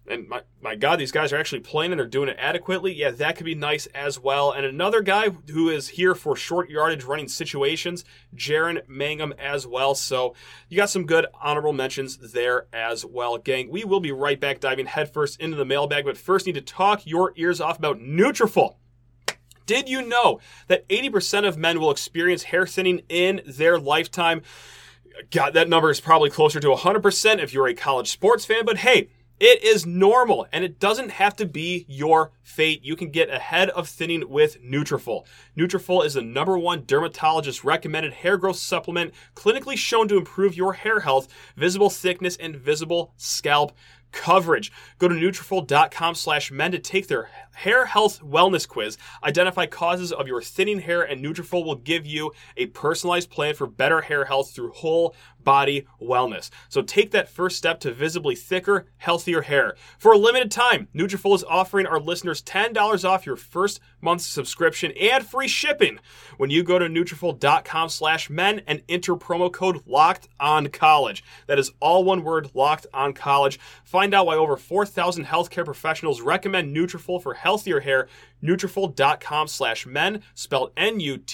and 0.10 0.28
my, 0.28 0.42
my 0.60 0.76
God, 0.76 1.00
these 1.00 1.12
guys 1.12 1.32
are 1.32 1.38
actually 1.38 1.62
playing 1.62 1.92
and 1.92 2.00
they're 2.00 2.08
doing 2.08 2.30
it 2.30 2.38
adequately. 2.40 2.94
Yeah, 2.94 3.12
that 3.12 3.36
could 3.36 3.46
be 3.46 3.56
nice 3.56 3.86
as 3.88 4.20
well. 4.20 4.52
And 4.52 4.66
another 4.66 5.02
guy 5.02 5.30
who 5.52 5.70
is 5.70 5.90
here 5.90 6.16
for 6.16 6.36
short 6.36 6.70
yardage 6.70 7.04
running 7.04 7.28
situations, 7.28 8.04
Jaren 8.36 8.86
Mangham 8.88 9.34
as 9.38 9.68
well. 9.68 9.94
So 9.94 10.34
you 10.68 10.78
got 10.78 10.90
some 10.90 11.06
good 11.06 11.28
honorable 11.40 11.74
mentions 11.74 12.34
there 12.34 12.68
as 12.74 13.06
well, 13.06 13.38
gang. 13.38 13.70
We 13.70 13.84
will 13.84 14.00
be 14.00 14.12
right 14.12 14.40
back 14.40 14.60
diving 14.60 14.88
headfirst 14.88 15.40
into 15.40 15.58
the 15.58 15.66
mailbag, 15.66 16.06
but 16.06 16.18
first 16.18 16.48
need 16.48 16.56
to 16.56 16.62
talk 16.62 17.06
your 17.06 17.32
ears 17.36 17.62
off 17.62 17.78
about 17.78 18.00
Nutrafol. 18.00 18.76
Did 19.68 19.88
you 19.88 20.02
know 20.02 20.40
that 20.68 20.88
80% 20.90 21.48
of 21.48 21.56
men 21.56 21.80
will 21.80 21.92
experience 21.92 22.44
hair 22.44 22.66
thinning 22.66 23.04
in 23.08 23.42
their 23.46 23.80
lifetime? 23.80 24.42
God, 25.30 25.54
that 25.54 25.70
number 25.70 25.92
is 25.92 26.00
probably 26.00 26.32
closer 26.32 26.60
to 26.60 26.70
100% 26.70 27.40
if 27.40 27.54
you're 27.54 27.68
a 27.68 27.76
college 27.76 28.10
sports 28.10 28.46
fan, 28.46 28.66
but 28.66 28.78
hey, 28.78 29.10
it 29.40 29.64
is 29.64 29.86
normal 29.86 30.48
and 30.52 30.64
it 30.64 30.80
doesn't 30.80 31.12
have 31.12 31.36
to 31.38 31.46
be 31.46 31.86
your 31.88 32.32
fate. 32.42 32.84
You 32.84 32.96
can 32.96 33.10
get 33.10 33.30
ahead 33.30 33.70
of 33.70 33.88
thinning 33.88 34.30
with 34.30 34.62
Nutrafol. 34.62 35.26
Nutrafol 35.58 36.06
is 36.06 36.16
the 36.16 36.22
number 36.22 36.58
one 36.58 36.84
dermatologist 36.86 37.64
recommended 37.64 38.14
hair 38.14 38.38
growth 38.38 38.58
supplement 38.58 39.14
clinically 39.36 39.78
shown 39.78 40.08
to 40.10 40.18
improve 40.18 40.58
your 40.58 40.74
hair 40.74 41.02
health, 41.02 41.28
visible 41.56 41.90
thickness, 41.90 42.36
and 42.38 42.56
visible 42.56 43.14
scalp 43.18 43.72
coverage. 44.12 44.72
Go 44.98 45.08
to 45.08 45.16
Nutrafol.com 45.16 46.16
slash 46.16 46.52
men 46.52 46.72
to 46.72 46.80
take 46.80 47.08
their 47.08 47.30
hair 47.54 47.86
health 47.86 48.22
wellness 48.22 48.68
quiz. 48.68 48.98
Identify 49.24 49.68
causes 49.68 50.12
of 50.12 50.28
your 50.28 50.42
thinning 50.42 50.80
hair 50.80 51.02
and 51.04 51.24
Nutrafol 51.24 51.66
will 51.66 51.76
give 51.76 52.06
you 52.06 52.32
a 52.58 52.68
personalized 52.68 53.30
plan 53.30 53.54
for 53.54 53.68
better 53.68 54.02
hair 54.02 54.26
health 54.26 54.52
through 54.52 54.72
whole 54.72 55.16
body 55.44 55.88
wellness. 56.02 56.50
So 56.70 56.82
take 56.82 57.12
that 57.12 57.30
first 57.30 57.58
step 57.58 57.80
to 57.82 57.92
visibly 57.92 58.36
thicker, 58.36 58.86
healthier 58.98 59.42
hair. 59.42 59.76
For 59.98 60.14
a 60.14 60.18
limited 60.18 60.52
time, 60.52 60.88
Nutrafol 60.96 61.36
is 61.36 61.44
offering 61.44 61.86
our 61.86 62.00
listeners 62.00 62.42
$10 62.44 63.08
off 63.08 63.26
your 63.26 63.36
first 63.36 63.80
month's 64.02 64.26
subscription 64.26 64.92
and 65.00 65.26
free 65.26 65.48
shipping 65.48 66.00
when 66.38 66.50
you 66.50 66.64
go 66.64 66.80
to 66.80 66.88
Nutrafol.com 66.88 67.90
slash 67.90 68.30
men 68.30 68.62
and 68.68 68.82
enter 68.88 69.16
promo 69.16 69.52
code 69.52 69.86
LOCKED 69.86 70.28
on 70.40 70.68
college. 70.68 71.24
That 71.48 71.60
is 71.60 71.72
all 71.80 72.04
one 72.04 72.24
word, 72.24 72.52
LOCKED 72.54 72.88
on 72.94 73.14
college. 73.14 73.60
Find 73.84 74.14
out 74.14 74.26
why 74.26 74.36
over 74.36 74.56
4,000 74.56 75.26
healthcare 75.26 75.66
professionals 75.66 76.22
recommend 76.22 76.76
Nutrafol 76.76 77.22
for 77.22 77.34
healthier 77.34 77.80
hair 77.80 78.08
Nutrafol.com 78.44 79.48
slash 79.48 79.86
men, 79.86 80.22
spelled 80.34 80.72
N-U-T-R-A-F-O-L 80.78 81.26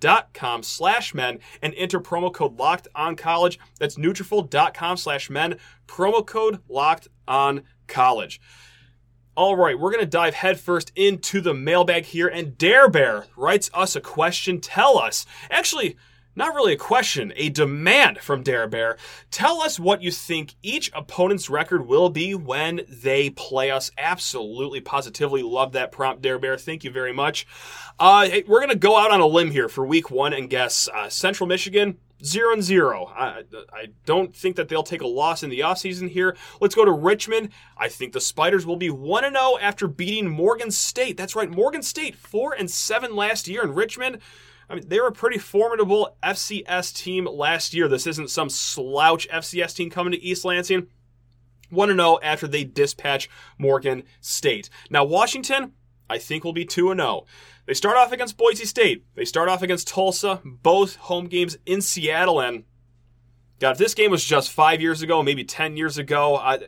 dot 0.00 0.32
com 0.32 0.62
slash 0.62 1.14
men, 1.14 1.38
and 1.62 1.74
enter 1.76 2.00
promo 2.00 2.32
code 2.32 2.58
locked 2.58 2.88
on 2.94 3.16
college. 3.16 3.58
That's 3.78 3.96
Nutrafol.com 3.96 4.96
slash 4.96 5.28
men, 5.30 5.58
promo 5.86 6.26
code 6.26 6.60
locked 6.68 7.08
on 7.26 7.62
college. 7.86 8.40
All 9.36 9.56
right, 9.56 9.76
we're 9.76 9.90
going 9.90 10.04
to 10.04 10.10
dive 10.10 10.34
headfirst 10.34 10.92
into 10.94 11.40
the 11.40 11.54
mailbag 11.54 12.04
here, 12.04 12.28
and 12.28 12.56
Dare 12.56 12.88
Bear 12.88 13.26
writes 13.36 13.68
us 13.74 13.96
a 13.96 14.00
question. 14.00 14.60
Tell 14.60 14.96
us. 14.96 15.26
Actually, 15.50 15.96
not 16.36 16.54
really 16.54 16.72
a 16.72 16.78
question, 16.78 17.32
a 17.36 17.48
demand 17.48 18.18
from 18.18 18.42
Dare 18.42 18.66
Bear. 18.66 18.96
Tell 19.30 19.60
us 19.62 19.78
what 19.78 20.02
you 20.02 20.10
think 20.10 20.54
each 20.62 20.90
opponent's 20.94 21.48
record 21.48 21.86
will 21.86 22.10
be 22.10 22.34
when 22.34 22.82
they 22.88 23.30
play 23.30 23.70
us. 23.70 23.90
Absolutely, 23.96 24.80
positively 24.80 25.42
love 25.42 25.72
that 25.72 25.92
prompt, 25.92 26.22
Dare 26.22 26.38
Bear. 26.38 26.56
Thank 26.56 26.84
you 26.84 26.90
very 26.90 27.12
much. 27.12 27.46
Uh, 27.98 28.28
we're 28.46 28.60
going 28.60 28.70
to 28.70 28.76
go 28.76 28.96
out 28.96 29.12
on 29.12 29.20
a 29.20 29.26
limb 29.26 29.50
here 29.50 29.68
for 29.68 29.86
week 29.86 30.10
one 30.10 30.32
and 30.32 30.50
guess 30.50 30.88
uh, 30.92 31.08
Central 31.08 31.46
Michigan. 31.46 31.98
Zero 32.24 32.54
and 32.54 32.62
zero. 32.62 33.12
I, 33.14 33.42
I 33.70 33.88
don't 34.06 34.34
think 34.34 34.56
that 34.56 34.68
they'll 34.68 34.82
take 34.82 35.02
a 35.02 35.06
loss 35.06 35.42
in 35.42 35.50
the 35.50 35.60
offseason 35.60 36.08
here. 36.08 36.34
Let's 36.58 36.74
go 36.74 36.84
to 36.84 36.92
Richmond. 36.92 37.50
I 37.76 37.88
think 37.88 38.12
the 38.14 38.20
Spiders 38.20 38.64
will 38.64 38.76
be 38.76 38.88
1 38.88 39.24
0 39.24 39.58
after 39.60 39.86
beating 39.86 40.30
Morgan 40.30 40.70
State. 40.70 41.18
That's 41.18 41.36
right, 41.36 41.50
Morgan 41.50 41.82
State 41.82 42.14
4 42.14 42.54
and 42.54 42.70
7 42.70 43.14
last 43.14 43.46
year, 43.46 43.62
in 43.62 43.74
Richmond 43.74 44.20
I 44.68 44.74
mean, 44.74 44.88
they 44.88 45.00
were 45.00 45.08
a 45.08 45.12
pretty 45.12 45.38
formidable 45.38 46.16
FCS 46.22 46.94
team 46.94 47.26
last 47.26 47.74
year. 47.74 47.88
This 47.88 48.06
isn't 48.06 48.30
some 48.30 48.48
slouch 48.48 49.28
FCS 49.28 49.76
team 49.76 49.90
coming 49.90 50.12
to 50.12 50.22
East 50.22 50.44
Lansing. 50.44 50.88
1 51.70 51.88
0 51.88 52.18
after 52.22 52.46
they 52.46 52.64
dispatch 52.64 53.28
Morgan 53.58 54.04
State. 54.20 54.70
Now, 54.90 55.04
Washington, 55.04 55.72
I 56.08 56.18
think, 56.18 56.44
will 56.44 56.52
be 56.52 56.64
2 56.64 56.94
0. 56.94 57.26
They 57.66 57.74
start 57.74 57.96
off 57.96 58.12
against 58.12 58.36
Boise 58.36 58.66
State. 58.66 59.04
They 59.14 59.24
start 59.24 59.48
off 59.48 59.62
against 59.62 59.88
Tulsa, 59.88 60.40
both 60.44 60.96
home 60.96 61.26
games 61.26 61.56
in 61.66 61.80
Seattle. 61.80 62.40
And, 62.40 62.64
God, 63.58 63.72
if 63.72 63.78
this 63.78 63.94
game 63.94 64.10
was 64.10 64.24
just 64.24 64.50
five 64.50 64.80
years 64.80 65.02
ago, 65.02 65.22
maybe 65.22 65.44
10 65.44 65.76
years 65.76 65.96
ago, 65.96 66.36
I, 66.36 66.58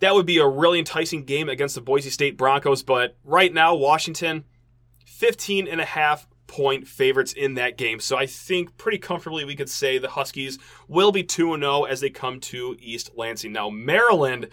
that 0.00 0.14
would 0.14 0.26
be 0.26 0.38
a 0.38 0.46
really 0.46 0.78
enticing 0.78 1.24
game 1.24 1.48
against 1.48 1.74
the 1.74 1.82
Boise 1.82 2.10
State 2.10 2.38
Broncos. 2.38 2.82
But 2.82 3.16
right 3.22 3.52
now, 3.52 3.74
Washington, 3.74 4.44
15 5.04 5.68
and 5.68 5.80
a 5.80 5.84
half 5.84 6.26
point 6.50 6.88
favorites 6.88 7.32
in 7.32 7.54
that 7.54 7.78
game. 7.78 8.00
So 8.00 8.16
I 8.16 8.26
think 8.26 8.76
pretty 8.76 8.98
comfortably 8.98 9.44
we 9.44 9.54
could 9.54 9.70
say 9.70 9.98
the 9.98 10.08
Huskies 10.08 10.58
will 10.88 11.12
be 11.12 11.22
2 11.22 11.56
0 11.56 11.84
as 11.84 12.00
they 12.00 12.10
come 12.10 12.40
to 12.40 12.76
East 12.80 13.10
Lansing. 13.14 13.52
Now, 13.52 13.70
Maryland. 13.70 14.48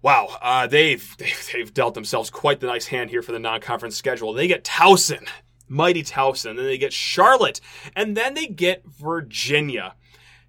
Wow, 0.00 0.38
uh, 0.40 0.66
they've, 0.68 1.16
they've 1.52 1.74
dealt 1.74 1.94
themselves 1.94 2.30
quite 2.30 2.60
the 2.60 2.68
nice 2.68 2.86
hand 2.86 3.10
here 3.10 3.22
for 3.22 3.32
the 3.32 3.40
non-conference 3.40 3.96
schedule. 3.96 4.32
They 4.32 4.46
get 4.46 4.62
Towson, 4.62 5.26
mighty 5.66 6.04
Towson, 6.04 6.54
then 6.54 6.66
they 6.66 6.78
get 6.78 6.92
Charlotte, 6.92 7.60
and 7.96 8.16
then 8.16 8.34
they 8.34 8.46
get 8.46 8.86
Virginia. 8.86 9.96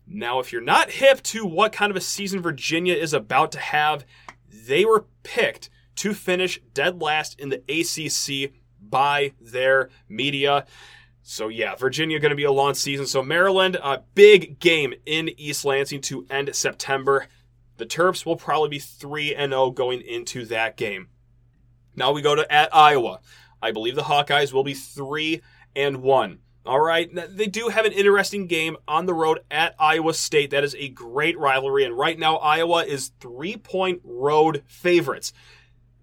Now, 0.05 0.39
if 0.39 0.51
you're 0.51 0.61
not 0.61 0.91
hip 0.91 1.23
to 1.23 1.47
what 1.47 1.71
kind 1.71 1.89
of 1.89 1.97
a 1.97 2.01
season 2.01 2.41
Virginia 2.43 2.93
is 2.93 3.13
about 3.13 3.51
to 3.53 3.59
have, 3.59 4.05
they 4.47 4.85
were 4.85 5.07
picked 5.23 5.71
to 5.95 6.13
finish 6.13 6.61
dead 6.75 7.01
last 7.01 7.39
in 7.39 7.49
the 7.49 7.63
ACC 7.67 8.53
by 8.89 9.33
their 9.39 9.89
media. 10.09 10.65
So 11.23 11.49
yeah, 11.49 11.75
Virginia 11.75 12.19
going 12.19 12.29
to 12.29 12.35
be 12.37 12.45
a 12.45 12.51
long 12.51 12.73
season. 12.73 13.05
So 13.05 13.21
Maryland, 13.21 13.77
a 13.83 14.01
big 14.15 14.59
game 14.59 14.93
in 15.05 15.29
East 15.37 15.65
Lansing 15.65 16.01
to 16.01 16.25
end 16.29 16.55
September. 16.55 17.27
The 17.77 17.85
Terps 17.85 18.25
will 18.25 18.37
probably 18.37 18.69
be 18.69 18.79
3 18.79 19.35
and 19.35 19.51
0 19.51 19.71
going 19.71 20.01
into 20.01 20.45
that 20.45 20.77
game. 20.77 21.09
Now 21.95 22.11
we 22.11 22.21
go 22.21 22.35
to 22.35 22.51
at 22.51 22.73
Iowa. 22.73 23.19
I 23.61 23.71
believe 23.71 23.95
the 23.95 24.03
Hawkeyes 24.03 24.53
will 24.53 24.63
be 24.63 24.73
3 24.73 25.41
and 25.75 26.01
1. 26.01 26.39
All 26.67 26.81
right, 26.81 27.09
they 27.35 27.47
do 27.47 27.69
have 27.69 27.85
an 27.85 27.93
interesting 27.93 28.45
game 28.45 28.75
on 28.89 29.05
the 29.05 29.13
road 29.13 29.39
at 29.49 29.73
Iowa 29.79 30.13
State. 30.13 30.51
That 30.51 30.65
is 30.65 30.75
a 30.75 30.89
great 30.89 31.39
rivalry, 31.39 31.85
and 31.85 31.97
right 31.97 32.19
now 32.19 32.35
Iowa 32.37 32.83
is 32.83 33.13
three 33.21 33.55
point 33.55 34.01
road 34.03 34.63
favorites 34.67 35.31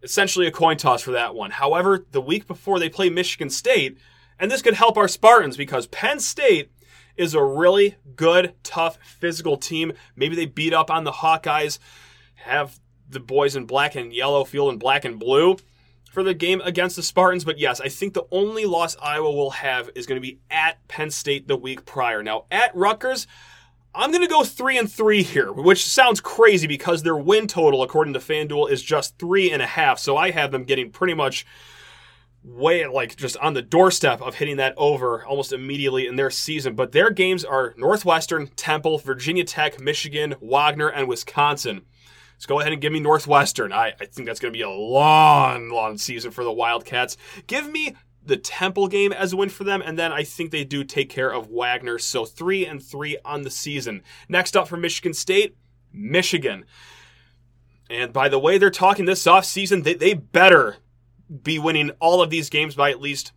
essentially 0.04 0.46
a 0.46 0.52
coin 0.52 0.76
toss 0.76 1.02
for 1.02 1.12
that 1.12 1.34
one. 1.34 1.50
However, 1.50 2.06
the 2.10 2.20
week 2.20 2.46
before 2.46 2.78
they 2.78 2.88
play 2.88 3.10
Michigan 3.10 3.50
State, 3.50 3.98
and 4.38 4.50
this 4.50 4.62
could 4.62 4.74
help 4.74 4.96
our 4.96 5.08
Spartans 5.08 5.56
because 5.56 5.86
Penn 5.86 6.20
State 6.20 6.70
is 7.16 7.34
a 7.34 7.42
really 7.42 7.96
good, 8.16 8.54
tough, 8.62 8.98
physical 9.02 9.56
team. 9.56 9.92
Maybe 10.16 10.36
they 10.36 10.46
beat 10.46 10.74
up 10.74 10.90
on 10.90 11.04
the 11.04 11.12
Hawkeyes, 11.12 11.78
have 12.36 12.80
the 13.08 13.20
boys 13.20 13.56
in 13.56 13.64
black 13.66 13.94
and 13.94 14.12
yellow 14.12 14.44
field 14.44 14.72
in 14.72 14.78
black 14.78 15.04
and 15.04 15.18
blue 15.18 15.56
for 16.10 16.22
the 16.22 16.34
game 16.34 16.60
against 16.64 16.96
the 16.96 17.02
Spartans. 17.02 17.44
But 17.44 17.58
yes, 17.58 17.80
I 17.80 17.88
think 17.88 18.14
the 18.14 18.26
only 18.30 18.64
loss 18.64 18.96
Iowa 19.00 19.30
will 19.30 19.50
have 19.50 19.90
is 19.94 20.06
going 20.06 20.20
to 20.20 20.26
be 20.26 20.40
at 20.50 20.86
Penn 20.88 21.10
State 21.10 21.48
the 21.48 21.56
week 21.56 21.84
prior. 21.84 22.22
Now, 22.22 22.44
at 22.50 22.74
Rutgers, 22.74 23.26
I'm 23.94 24.10
going 24.10 24.22
to 24.22 24.28
go 24.28 24.42
three 24.42 24.76
and 24.76 24.90
three 24.90 25.22
here, 25.22 25.52
which 25.52 25.84
sounds 25.84 26.20
crazy 26.20 26.66
because 26.66 27.02
their 27.02 27.16
win 27.16 27.46
total, 27.46 27.82
according 27.82 28.14
to 28.14 28.18
FanDuel, 28.18 28.70
is 28.70 28.82
just 28.82 29.18
three 29.18 29.52
and 29.52 29.62
a 29.62 29.66
half. 29.66 29.98
So 30.00 30.16
I 30.16 30.32
have 30.32 30.50
them 30.50 30.64
getting 30.64 30.90
pretty 30.90 31.14
much 31.14 31.46
way 32.42 32.86
like 32.86 33.16
just 33.16 33.36
on 33.38 33.54
the 33.54 33.62
doorstep 33.62 34.20
of 34.20 34.34
hitting 34.34 34.58
that 34.58 34.74
over 34.76 35.24
almost 35.24 35.52
immediately 35.52 36.06
in 36.06 36.16
their 36.16 36.30
season. 36.30 36.74
But 36.74 36.92
their 36.92 37.10
games 37.10 37.44
are 37.44 37.74
Northwestern, 37.76 38.48
Temple, 38.48 38.98
Virginia 38.98 39.44
Tech, 39.44 39.80
Michigan, 39.80 40.34
Wagner, 40.40 40.88
and 40.88 41.08
Wisconsin. 41.08 41.82
Let's 42.34 42.46
go 42.46 42.60
ahead 42.60 42.72
and 42.72 42.82
give 42.82 42.92
me 42.92 43.00
Northwestern. 43.00 43.72
I, 43.72 43.94
I 44.00 44.06
think 44.06 44.26
that's 44.26 44.40
going 44.40 44.52
to 44.52 44.58
be 44.58 44.62
a 44.62 44.68
long, 44.68 45.70
long 45.70 45.96
season 45.96 46.32
for 46.32 46.42
the 46.42 46.52
Wildcats. 46.52 47.16
Give 47.46 47.70
me 47.70 47.94
the 48.26 48.36
Temple 48.36 48.88
game 48.88 49.12
as 49.12 49.32
a 49.32 49.36
win 49.36 49.48
for 49.48 49.64
them, 49.64 49.82
and 49.84 49.98
then 49.98 50.12
I 50.12 50.24
think 50.24 50.50
they 50.50 50.64
do 50.64 50.84
take 50.84 51.10
care 51.10 51.32
of 51.32 51.48
Wagner. 51.50 51.98
So 51.98 52.24
three 52.24 52.66
and 52.66 52.82
three 52.82 53.16
on 53.24 53.42
the 53.42 53.50
season. 53.50 54.02
Next 54.28 54.56
up 54.56 54.68
for 54.68 54.76
Michigan 54.76 55.14
State, 55.14 55.56
Michigan. 55.92 56.64
And 57.90 58.12
by 58.12 58.28
the 58.28 58.38
way 58.38 58.58
they're 58.58 58.70
talking 58.70 59.04
this 59.04 59.24
offseason, 59.24 59.84
they, 59.84 59.94
they 59.94 60.14
better 60.14 60.76
be 61.42 61.58
winning 61.58 61.90
all 62.00 62.22
of 62.22 62.30
these 62.30 62.48
games 62.48 62.74
by 62.74 62.90
at 62.90 63.00
least 63.00 63.32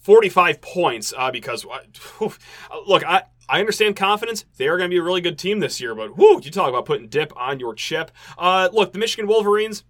45 0.00 0.60
points 0.60 1.14
uh, 1.16 1.30
because, 1.30 1.64
uh, 1.64 2.28
look, 2.86 3.04
I, 3.04 3.22
I 3.48 3.60
understand 3.60 3.96
confidence. 3.96 4.44
They 4.56 4.68
are 4.68 4.76
going 4.76 4.90
to 4.90 4.94
be 4.94 4.98
a 4.98 5.02
really 5.02 5.20
good 5.20 5.38
team 5.38 5.60
this 5.60 5.80
year, 5.80 5.94
but 5.94 6.16
whoo, 6.16 6.40
you 6.42 6.50
talk 6.50 6.68
about 6.68 6.86
putting 6.86 7.08
dip 7.08 7.32
on 7.36 7.60
your 7.60 7.74
chip. 7.74 8.10
Uh, 8.36 8.68
look, 8.72 8.92
the 8.92 8.98
Michigan 8.98 9.28
Wolverines 9.28 9.84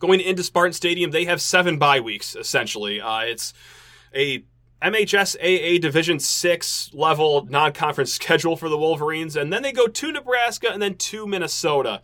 going 0.00 0.20
into 0.20 0.42
Spartan 0.42 0.72
Stadium, 0.72 1.12
they 1.12 1.26
have 1.26 1.40
seven 1.40 1.78
bye 1.78 2.00
weeks 2.00 2.34
essentially. 2.34 3.00
Uh, 3.00 3.20
it's 3.20 3.54
a 4.12 4.42
MHSAA 4.82 5.80
Division 5.80 6.18
Six 6.18 6.90
level 6.92 7.46
non-conference 7.48 8.12
schedule 8.14 8.56
for 8.56 8.68
the 8.68 8.78
Wolverines, 8.78 9.36
and 9.36 9.52
then 9.52 9.62
they 9.62 9.72
go 9.72 9.86
to 9.86 10.10
Nebraska 10.12 10.70
and 10.72 10.82
then 10.82 10.94
to 10.94 11.26
Minnesota. 11.26 12.02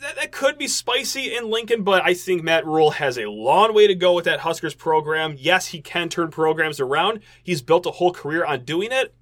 That, 0.00 0.16
that, 0.16 0.32
could 0.32 0.58
be 0.58 0.68
spicy 0.68 1.34
in 1.34 1.50
Lincoln, 1.50 1.82
but 1.82 2.04
I 2.04 2.14
think 2.14 2.44
Matt 2.44 2.66
Rhule 2.66 2.92
has 2.92 3.18
a 3.18 3.28
long 3.28 3.74
way 3.74 3.86
to 3.86 3.94
go 3.94 4.12
with 4.12 4.26
that 4.26 4.40
Huskers 4.40 4.74
program. 4.74 5.34
Yes, 5.36 5.68
he 5.68 5.80
can 5.80 6.08
turn 6.08 6.30
programs 6.30 6.78
around. 6.78 7.20
He's 7.42 7.62
built 7.62 7.86
a 7.86 7.92
whole 7.92 8.12
career 8.12 8.44
on 8.44 8.64
doing 8.64 8.92
it 8.92 9.14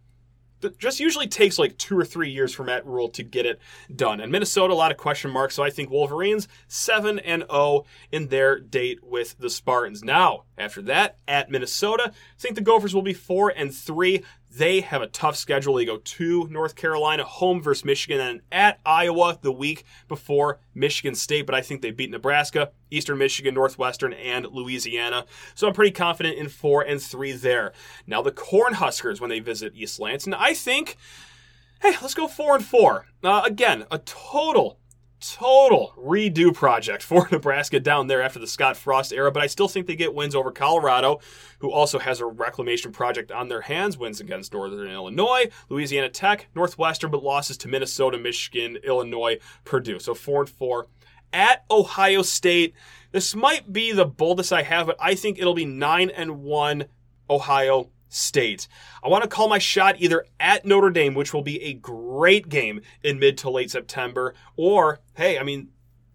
that 0.60 0.78
just 0.78 1.00
usually 1.00 1.26
takes 1.26 1.58
like 1.58 1.76
two 1.78 1.98
or 1.98 2.04
three 2.04 2.30
years 2.30 2.54
for 2.54 2.64
Matt 2.64 2.86
Rhule 2.86 3.08
to 3.10 3.22
get 3.22 3.46
it 3.46 3.60
done. 3.94 4.20
And 4.20 4.32
Minnesota, 4.32 4.72
a 4.72 4.74
lot 4.74 4.90
of 4.90 4.96
question 4.96 5.30
marks. 5.30 5.54
So 5.54 5.62
I 5.62 5.70
think 5.70 5.90
Wolverines 5.90 6.48
seven 6.68 7.18
and 7.18 7.42
zero 7.42 7.50
oh 7.50 7.84
in 8.10 8.28
their 8.28 8.58
date 8.58 9.02
with 9.02 9.36
the 9.38 9.50
Spartans. 9.50 10.02
Now 10.02 10.44
after 10.58 10.82
that 10.82 11.18
at 11.28 11.50
Minnesota, 11.50 12.12
I 12.12 12.38
think 12.38 12.54
the 12.54 12.60
Gophers 12.60 12.94
will 12.94 13.02
be 13.02 13.14
four 13.14 13.50
and 13.50 13.74
three. 13.74 14.22
They 14.56 14.80
have 14.80 15.02
a 15.02 15.06
tough 15.06 15.36
schedule. 15.36 15.74
They 15.74 15.84
go 15.84 15.98
to 15.98 16.48
North 16.48 16.76
Carolina, 16.76 17.24
home 17.24 17.60
versus 17.60 17.84
Michigan, 17.84 18.20
and 18.20 18.40
at 18.50 18.80
Iowa 18.86 19.38
the 19.42 19.52
week 19.52 19.84
before 20.08 20.60
Michigan 20.74 21.14
State. 21.14 21.44
But 21.44 21.54
I 21.54 21.60
think 21.60 21.82
they 21.82 21.90
beat 21.90 22.10
Nebraska, 22.10 22.70
Eastern 22.90 23.18
Michigan, 23.18 23.52
Northwestern, 23.52 24.14
and 24.14 24.46
Louisiana. 24.46 25.26
So 25.54 25.66
I'm 25.66 25.74
pretty 25.74 25.90
confident 25.90 26.38
in 26.38 26.48
four 26.48 26.80
and 26.80 27.02
three 27.02 27.32
there. 27.32 27.74
Now 28.06 28.22
the 28.22 28.32
Cornhuskers 28.32 29.20
when 29.20 29.28
they 29.28 29.40
visit 29.40 29.74
East 29.74 30.00
Lansing, 30.00 30.32
I 30.32 30.54
think. 30.54 30.96
Hey, 31.82 31.92
let's 32.00 32.14
go 32.14 32.26
four 32.26 32.56
and 32.56 32.64
four. 32.64 33.08
Uh, 33.22 33.42
again, 33.44 33.84
a 33.90 33.98
total 33.98 34.78
total 35.34 35.92
redo 35.96 36.54
project 36.54 37.02
for 37.02 37.28
Nebraska 37.32 37.80
down 37.80 38.06
there 38.06 38.22
after 38.22 38.38
the 38.38 38.46
Scott 38.46 38.76
Frost 38.76 39.12
era, 39.12 39.32
but 39.32 39.42
I 39.42 39.46
still 39.46 39.68
think 39.68 39.86
they 39.86 39.96
get 39.96 40.14
wins 40.14 40.34
over 40.34 40.50
Colorado, 40.50 41.20
who 41.58 41.70
also 41.70 41.98
has 41.98 42.20
a 42.20 42.26
reclamation 42.26 42.92
project 42.92 43.30
on 43.32 43.48
their 43.48 43.62
hands, 43.62 43.98
wins 43.98 44.20
against 44.20 44.52
Northern 44.52 44.90
Illinois, 44.90 45.48
Louisiana 45.68 46.08
Tech, 46.08 46.48
Northwestern, 46.54 47.10
but 47.10 47.22
losses 47.22 47.56
to 47.58 47.68
Minnesota, 47.68 48.18
Michigan, 48.18 48.78
Illinois, 48.84 49.38
Purdue. 49.64 49.98
So 49.98 50.14
4 50.14 50.42
and 50.42 50.50
4 50.50 50.86
at 51.32 51.64
Ohio 51.70 52.22
State. 52.22 52.74
This 53.12 53.34
might 53.34 53.72
be 53.72 53.92
the 53.92 54.06
boldest 54.06 54.52
I 54.52 54.62
have, 54.62 54.86
but 54.86 54.96
I 55.00 55.14
think 55.14 55.38
it'll 55.38 55.54
be 55.54 55.64
9 55.64 56.10
and 56.10 56.42
1 56.42 56.84
Ohio 57.28 57.90
State. 58.08 58.68
I 59.02 59.08
want 59.08 59.22
to 59.24 59.28
call 59.28 59.48
my 59.48 59.58
shot 59.58 59.96
either 59.98 60.24
at 60.38 60.64
Notre 60.64 60.90
Dame, 60.90 61.14
which 61.14 61.34
will 61.34 61.42
be 61.42 61.62
a 61.62 61.74
great 61.74 62.48
game 62.48 62.80
in 63.02 63.18
mid 63.18 63.38
to 63.38 63.50
late 63.50 63.70
September, 63.70 64.34
or, 64.56 65.00
hey, 65.14 65.38
I 65.38 65.42
mean, 65.42 65.68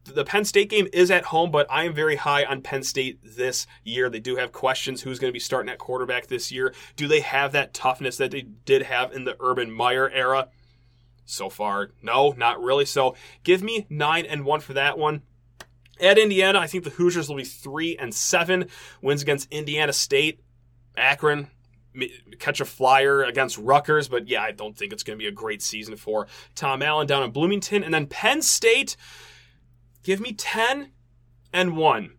the 0.05 0.25
Penn 0.25 0.45
State 0.45 0.69
game 0.69 0.88
is 0.93 1.12
at 1.12 1.25
home, 1.25 1.51
but 1.51 1.67
I 1.69 1.83
am 1.83 1.93
very 1.93 2.15
high 2.15 2.43
on 2.43 2.62
Penn 2.62 2.83
State 2.83 3.19
this 3.24 3.67
year. 3.83 4.10
They 4.10 4.19
do 4.19 4.36
have 4.38 4.51
questions 4.51 5.01
who's 5.01 5.19
going 5.19 5.29
to 5.29 5.33
be 5.33 5.39
starting 5.39 5.71
at 5.71 5.77
quarterback 5.77 6.27
this 6.27 6.51
year. 6.51 6.74
Do 6.95 7.07
they 7.07 7.19
have 7.19 7.51
that 7.51 7.74
toughness 7.74 8.17
that 8.17 8.31
they 8.31 8.41
did 8.41 8.83
have 8.83 9.13
in 9.13 9.25
the 9.25 9.38
Urban 9.39 9.71
Meyer 9.71 10.10
era? 10.10 10.50
So 11.25 11.50
far, 11.50 11.91
no, 12.01 12.33
not 12.36 12.62
really. 12.62 12.86
So 12.86 13.15
give 13.43 13.62
me 13.62 13.86
nine 13.89 14.25
and 14.25 14.43
one 14.43 14.60
for 14.60 14.74
that 14.74 14.98
one. 14.98 15.21
At 16.00 16.17
Indiana, 16.17 16.60
I 16.60 16.67
think 16.67 16.83
the 16.83 16.89
Hoosiers 16.89 17.29
will 17.29 17.36
be 17.36 17.43
three 17.43 17.95
and 17.95 18.13
seven. 18.13 18.67
Wins 19.01 19.21
against 19.21 19.51
Indiana 19.51 19.93
State, 19.93 20.41
Akron, 20.98 21.48
catch 22.39 22.62
a 22.62 22.65
flyer 22.65 23.24
against 23.24 23.57
Rutgers, 23.57 24.07
but 24.07 24.27
yeah, 24.27 24.41
I 24.41 24.51
don't 24.51 24.77
think 24.77 24.93
it's 24.93 25.03
going 25.03 25.17
to 25.17 25.24
be 25.24 25.27
a 25.27 25.31
great 25.31 25.62
season 25.62 25.95
for 25.95 26.27
Tom 26.55 26.81
Allen 26.81 27.07
down 27.07 27.24
in 27.24 27.31
Bloomington. 27.31 27.83
And 27.83 27.93
then 27.93 28.07
Penn 28.07 28.41
State, 28.41 28.95
give 30.03 30.19
me 30.19 30.33
10 30.33 30.91
and 31.53 31.77
1. 31.77 32.13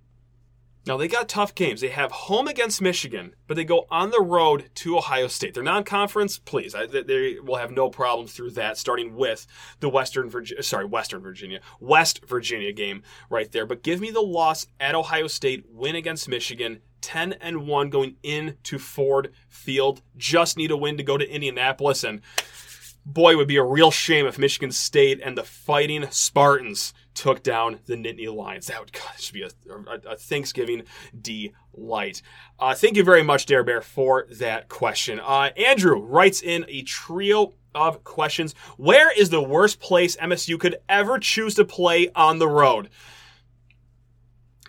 Now, 0.85 0.97
they 0.97 1.07
got 1.07 1.29
tough 1.29 1.55
games. 1.55 1.81
They 1.81 1.91
have 1.91 2.11
home 2.11 2.49
against 2.49 2.82
Michigan, 2.82 3.37
but 3.47 3.54
they 3.56 3.65
go 3.65 3.87
on 3.89 4.11
the 4.11 4.21
road 4.21 4.69
to 4.76 4.99
Ohio 4.99 5.28
State. 5.28 5.54
They're 5.54 5.63
non 5.63 5.85
conference, 5.85 6.39
please. 6.39 6.73
they 6.73 7.37
will 7.41 7.56
have 7.56 7.71
no 7.71 7.89
problems 7.89 8.32
through 8.32 8.50
that, 8.52 8.76
starting 8.76 9.15
with 9.15 9.47
the 9.78 9.89
Western 9.89 10.28
Virginia, 10.28 10.63
sorry, 10.65 10.85
Western 10.85 11.23
Virginia, 11.23 11.61
West 11.78 12.26
Virginia 12.26 12.73
game 12.73 13.04
right 13.30 13.52
there. 13.52 13.65
But 13.65 13.85
give 13.85 14.00
me 14.00 14.11
the 14.11 14.23
loss 14.23 14.67
at 14.80 14.97
Ohio 14.97 15.28
State, 15.28 15.67
win 15.71 15.95
against 15.95 16.28
Michigan, 16.28 16.80
10 17.02 17.34
and 17.34 17.67
1 17.67 17.91
going 17.91 18.17
into 18.23 18.78
Ford 18.78 19.32
Field. 19.49 20.02
Just 20.17 20.56
need 20.56 20.71
a 20.71 20.76
win 20.76 20.97
to 20.97 21.02
go 21.02 21.19
to 21.19 21.28
Indianapolis. 21.28 22.04
And 22.04 22.23
boy, 23.04 23.32
it 23.32 23.36
would 23.36 23.49
be 23.49 23.56
a 23.56 23.65
real 23.65 23.91
shame 23.91 24.26
if 24.26 24.38
Michigan 24.38 24.73
State 24.73 25.21
and 25.23 25.36
the 25.36 25.43
Fighting 25.43 26.06
Spartans 26.10 26.95
took 27.15 27.43
down 27.43 27.80
the 27.86 27.95
Nittany 27.95 28.34
Lions. 28.34 28.67
That 28.67 28.80
would 28.80 28.93
God, 28.93 29.19
should 29.19 29.34
be 29.34 29.43
a, 29.43 29.50
a, 29.69 30.12
a 30.12 30.17
Thanksgiving 30.17 30.84
delight. 31.21 32.23
Uh, 32.58 32.75
thank 32.75 32.97
you 32.97 33.04
very 33.04 33.23
much, 33.23 33.47
Dare 33.47 33.65
Bear, 33.65 33.82
for 33.82 34.26
that 34.30 34.69
question. 34.69 35.21
Uh, 35.21 35.50
Andrew 35.56 36.00
writes 36.00 36.43
in 36.43 36.65
a 36.69 36.82
trio 36.82 37.54
of 37.75 38.04
questions. 38.04 38.54
Where 38.76 39.10
is 39.19 39.30
the 39.30 39.43
worst 39.43 39.80
place 39.80 40.17
MSU 40.17 40.58
could 40.58 40.76
ever 40.88 41.19
choose 41.19 41.54
to 41.54 41.65
play 41.65 42.10
on 42.15 42.38
the 42.38 42.49
road? 42.49 42.88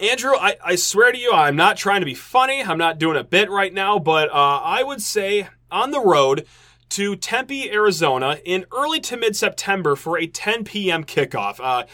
Andrew, 0.02 0.34
I, 0.36 0.58
I 0.64 0.76
swear 0.76 1.12
to 1.12 1.18
you, 1.18 1.32
I'm 1.32 1.56
not 1.56 1.78
trying 1.78 2.02
to 2.02 2.06
be 2.06 2.16
funny. 2.16 2.64
I'm 2.64 2.80
not 2.80 2.98
doing 2.98 3.18
a 3.18 3.24
bit 3.24 3.50
right 3.52 3.74
now, 3.74 4.00
but 4.00 4.30
uh, 4.30 4.60
I 4.64 4.82
would 4.84 5.02
say 5.02 5.48
on 5.70 5.92
the 5.92 6.00
road 6.00 6.48
to 6.90 7.16
Tempe, 7.16 7.72
Arizona 7.72 8.40
in 8.44 8.66
early 8.72 9.00
to 9.02 9.18
mid 9.18 9.36
September 9.36 9.96
for 9.96 10.18
a 10.18 10.28
10 10.28 10.64
p.m. 10.64 11.04
kickoff. 11.04 11.60
Uh, 11.60 11.86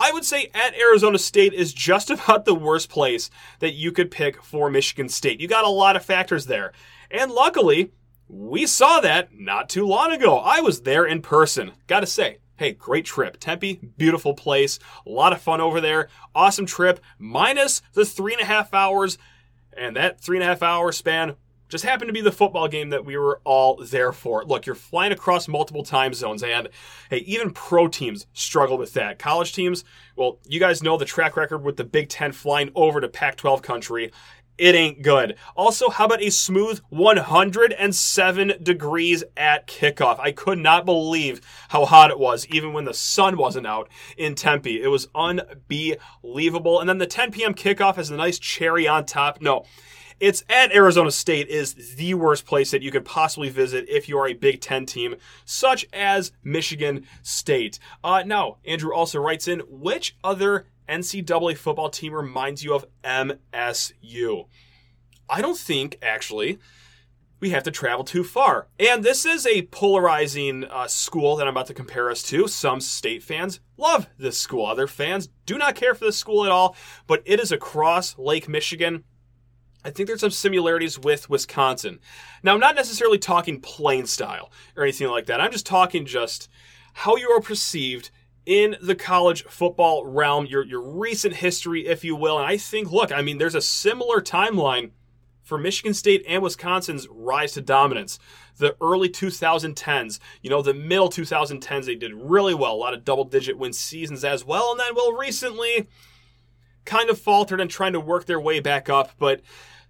I 0.00 0.12
would 0.12 0.24
say 0.24 0.50
at 0.54 0.74
Arizona 0.76 1.18
State 1.18 1.52
is 1.52 1.72
just 1.72 2.10
about 2.10 2.44
the 2.44 2.54
worst 2.54 2.88
place 2.88 3.30
that 3.58 3.74
you 3.74 3.92
could 3.92 4.10
pick 4.10 4.42
for 4.42 4.70
Michigan 4.70 5.08
State. 5.08 5.40
You 5.40 5.48
got 5.48 5.64
a 5.64 5.68
lot 5.68 5.96
of 5.96 6.04
factors 6.04 6.46
there. 6.46 6.72
And 7.10 7.32
luckily, 7.32 7.92
we 8.28 8.66
saw 8.66 9.00
that 9.00 9.36
not 9.36 9.68
too 9.68 9.86
long 9.86 10.12
ago. 10.12 10.38
I 10.38 10.60
was 10.60 10.82
there 10.82 11.04
in 11.04 11.22
person. 11.22 11.72
Gotta 11.86 12.06
say, 12.06 12.38
hey, 12.58 12.72
great 12.72 13.04
trip. 13.04 13.38
Tempe, 13.40 13.80
beautiful 13.96 14.34
place. 14.34 14.78
A 15.06 15.10
lot 15.10 15.32
of 15.32 15.40
fun 15.40 15.60
over 15.60 15.80
there. 15.80 16.08
Awesome 16.34 16.66
trip, 16.66 17.00
minus 17.18 17.80
the 17.94 18.04
three 18.04 18.34
and 18.34 18.42
a 18.42 18.46
half 18.46 18.74
hours. 18.74 19.16
And 19.76 19.96
that 19.96 20.20
three 20.20 20.36
and 20.36 20.44
a 20.44 20.46
half 20.46 20.62
hour 20.62 20.92
span 20.92 21.36
just 21.68 21.84
happened 21.84 22.08
to 22.08 22.12
be 22.14 22.20
the 22.20 22.32
football 22.32 22.66
game 22.66 22.90
that 22.90 23.04
we 23.04 23.16
were 23.16 23.40
all 23.44 23.76
there 23.76 24.12
for. 24.12 24.44
Look, 24.44 24.66
you're 24.66 24.74
flying 24.74 25.12
across 25.12 25.46
multiple 25.46 25.82
time 25.82 26.14
zones, 26.14 26.42
and 26.42 26.68
hey, 27.10 27.18
even 27.18 27.52
pro 27.52 27.88
teams 27.88 28.26
struggle 28.32 28.78
with 28.78 28.94
that. 28.94 29.18
College 29.18 29.52
teams, 29.52 29.84
well, 30.16 30.38
you 30.46 30.58
guys 30.58 30.82
know 30.82 30.96
the 30.96 31.04
track 31.04 31.36
record 31.36 31.58
with 31.58 31.76
the 31.76 31.84
Big 31.84 32.08
Ten 32.08 32.32
flying 32.32 32.70
over 32.74 33.00
to 33.00 33.08
Pac 33.08 33.36
12 33.36 33.62
country 33.62 34.10
it 34.58 34.74
ain't 34.74 35.02
good. 35.02 35.36
Also, 35.56 35.88
how 35.88 36.04
about 36.06 36.22
a 36.22 36.30
smooth 36.30 36.80
107 36.88 38.54
degrees 38.62 39.24
at 39.36 39.66
kickoff? 39.66 40.18
I 40.18 40.32
could 40.32 40.58
not 40.58 40.84
believe 40.84 41.40
how 41.68 41.84
hot 41.84 42.10
it 42.10 42.18
was, 42.18 42.46
even 42.48 42.72
when 42.72 42.84
the 42.84 42.94
sun 42.94 43.36
wasn't 43.36 43.66
out 43.66 43.88
in 44.16 44.34
Tempe. 44.34 44.82
It 44.82 44.88
was 44.88 45.08
unbelievable. 45.14 46.80
And 46.80 46.88
then 46.88 46.98
the 46.98 47.06
10 47.06 47.30
p.m. 47.30 47.54
kickoff 47.54 47.96
has 47.96 48.10
a 48.10 48.16
nice 48.16 48.38
cherry 48.38 48.88
on 48.88 49.06
top. 49.06 49.40
No, 49.40 49.64
it's 50.20 50.42
at 50.48 50.74
Arizona 50.74 51.12
State 51.12 51.46
is 51.46 51.94
the 51.94 52.14
worst 52.14 52.44
place 52.44 52.72
that 52.72 52.82
you 52.82 52.90
could 52.90 53.04
possibly 53.04 53.50
visit 53.50 53.88
if 53.88 54.08
you 54.08 54.18
are 54.18 54.26
a 54.26 54.34
Big 54.34 54.60
Ten 54.60 54.84
team, 54.84 55.14
such 55.44 55.86
as 55.92 56.32
Michigan 56.42 57.06
State. 57.22 57.78
Uh, 58.02 58.24
now, 58.26 58.56
Andrew 58.66 58.92
also 58.92 59.20
writes 59.20 59.46
in, 59.46 59.60
which 59.60 60.16
other 60.24 60.66
NCAA 60.88 61.56
football 61.56 61.90
team 61.90 62.14
reminds 62.14 62.64
you 62.64 62.74
of 62.74 62.86
MSU? 63.04 64.46
I 65.28 65.42
don't 65.42 65.58
think, 65.58 65.98
actually, 66.00 66.58
we 67.40 67.50
have 67.50 67.62
to 67.64 67.70
travel 67.70 68.04
too 68.04 68.24
far. 68.24 68.66
And 68.78 69.04
this 69.04 69.24
is 69.24 69.46
a 69.46 69.62
polarizing 69.62 70.64
uh, 70.64 70.86
school 70.88 71.36
that 71.36 71.46
I'm 71.46 71.52
about 71.54 71.66
to 71.66 71.74
compare 71.74 72.10
us 72.10 72.22
to. 72.24 72.48
Some 72.48 72.80
state 72.80 73.22
fans 73.22 73.60
love 73.76 74.08
this 74.18 74.38
school. 74.38 74.66
Other 74.66 74.86
fans 74.86 75.28
do 75.46 75.58
not 75.58 75.74
care 75.74 75.94
for 75.94 76.06
this 76.06 76.16
school 76.16 76.44
at 76.44 76.50
all, 76.50 76.76
but 77.06 77.22
it 77.24 77.38
is 77.38 77.52
across 77.52 78.18
Lake 78.18 78.48
Michigan. 78.48 79.04
I 79.84 79.90
think 79.90 80.08
there's 80.08 80.20
some 80.20 80.30
similarities 80.30 80.98
with 80.98 81.30
Wisconsin. 81.30 82.00
Now, 82.42 82.54
I'm 82.54 82.60
not 82.60 82.74
necessarily 82.74 83.18
talking 83.18 83.60
playing 83.60 84.06
style 84.06 84.50
or 84.76 84.82
anything 84.82 85.08
like 85.08 85.26
that. 85.26 85.40
I'm 85.40 85.52
just 85.52 85.66
talking 85.66 86.04
just 86.04 86.48
how 86.94 87.16
you 87.16 87.30
are 87.30 87.40
perceived 87.40 88.10
in 88.48 88.76
the 88.80 88.94
college 88.94 89.44
football 89.44 90.06
realm, 90.06 90.46
your 90.46 90.64
your 90.64 90.80
recent 90.80 91.34
history, 91.34 91.86
if 91.86 92.02
you 92.02 92.16
will. 92.16 92.38
And 92.38 92.46
I 92.46 92.56
think, 92.56 92.90
look, 92.90 93.12
I 93.12 93.20
mean, 93.20 93.36
there's 93.36 93.54
a 93.54 93.60
similar 93.60 94.22
timeline 94.22 94.92
for 95.42 95.58
Michigan 95.58 95.92
State 95.92 96.24
and 96.26 96.42
Wisconsin's 96.42 97.06
rise 97.10 97.52
to 97.52 97.60
dominance. 97.60 98.18
The 98.56 98.74
early 98.80 99.10
2010s, 99.10 100.18
you 100.40 100.48
know, 100.48 100.62
the 100.62 100.72
middle 100.72 101.10
2010s, 101.10 101.84
they 101.84 101.94
did 101.94 102.14
really 102.14 102.54
well. 102.54 102.72
A 102.72 102.74
lot 102.74 102.94
of 102.94 103.04
double 103.04 103.24
digit 103.24 103.58
win 103.58 103.74
seasons 103.74 104.24
as 104.24 104.46
well. 104.46 104.70
And 104.70 104.80
then, 104.80 104.94
well, 104.94 105.12
recently 105.12 105.86
kind 106.86 107.10
of 107.10 107.20
faltered 107.20 107.60
and 107.60 107.70
trying 107.70 107.92
to 107.92 108.00
work 108.00 108.24
their 108.24 108.40
way 108.40 108.60
back 108.60 108.88
up. 108.88 109.12
But 109.18 109.42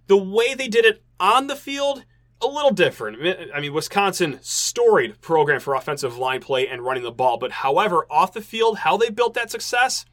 the 0.09 0.17
way 0.17 0.55
they 0.55 0.69
did 0.69 0.85
it 0.85 1.05
on 1.21 1.47
the 1.47 1.57
field 1.57 2.05
a 2.41 2.47
little 2.47 2.71
different. 2.71 3.19
I 3.55 3.61
mean, 3.61 3.73
Wisconsin, 3.73 4.39
storied 4.43 5.21
program 5.21 5.61
for 5.61 5.75
offensive 5.75 6.19
line 6.19 6.41
play 6.41 6.69
and 6.69 6.83
running 6.83 7.03
the 7.03 7.11
ball. 7.11 7.39
But 7.39 7.53
however, 7.53 8.07
off 8.11 8.33
the 8.33 8.41
field, 8.41 8.79
how 8.79 8.97
they 8.97 9.11
built 9.11 9.35
that 9.35 9.51
success, 9.51 10.05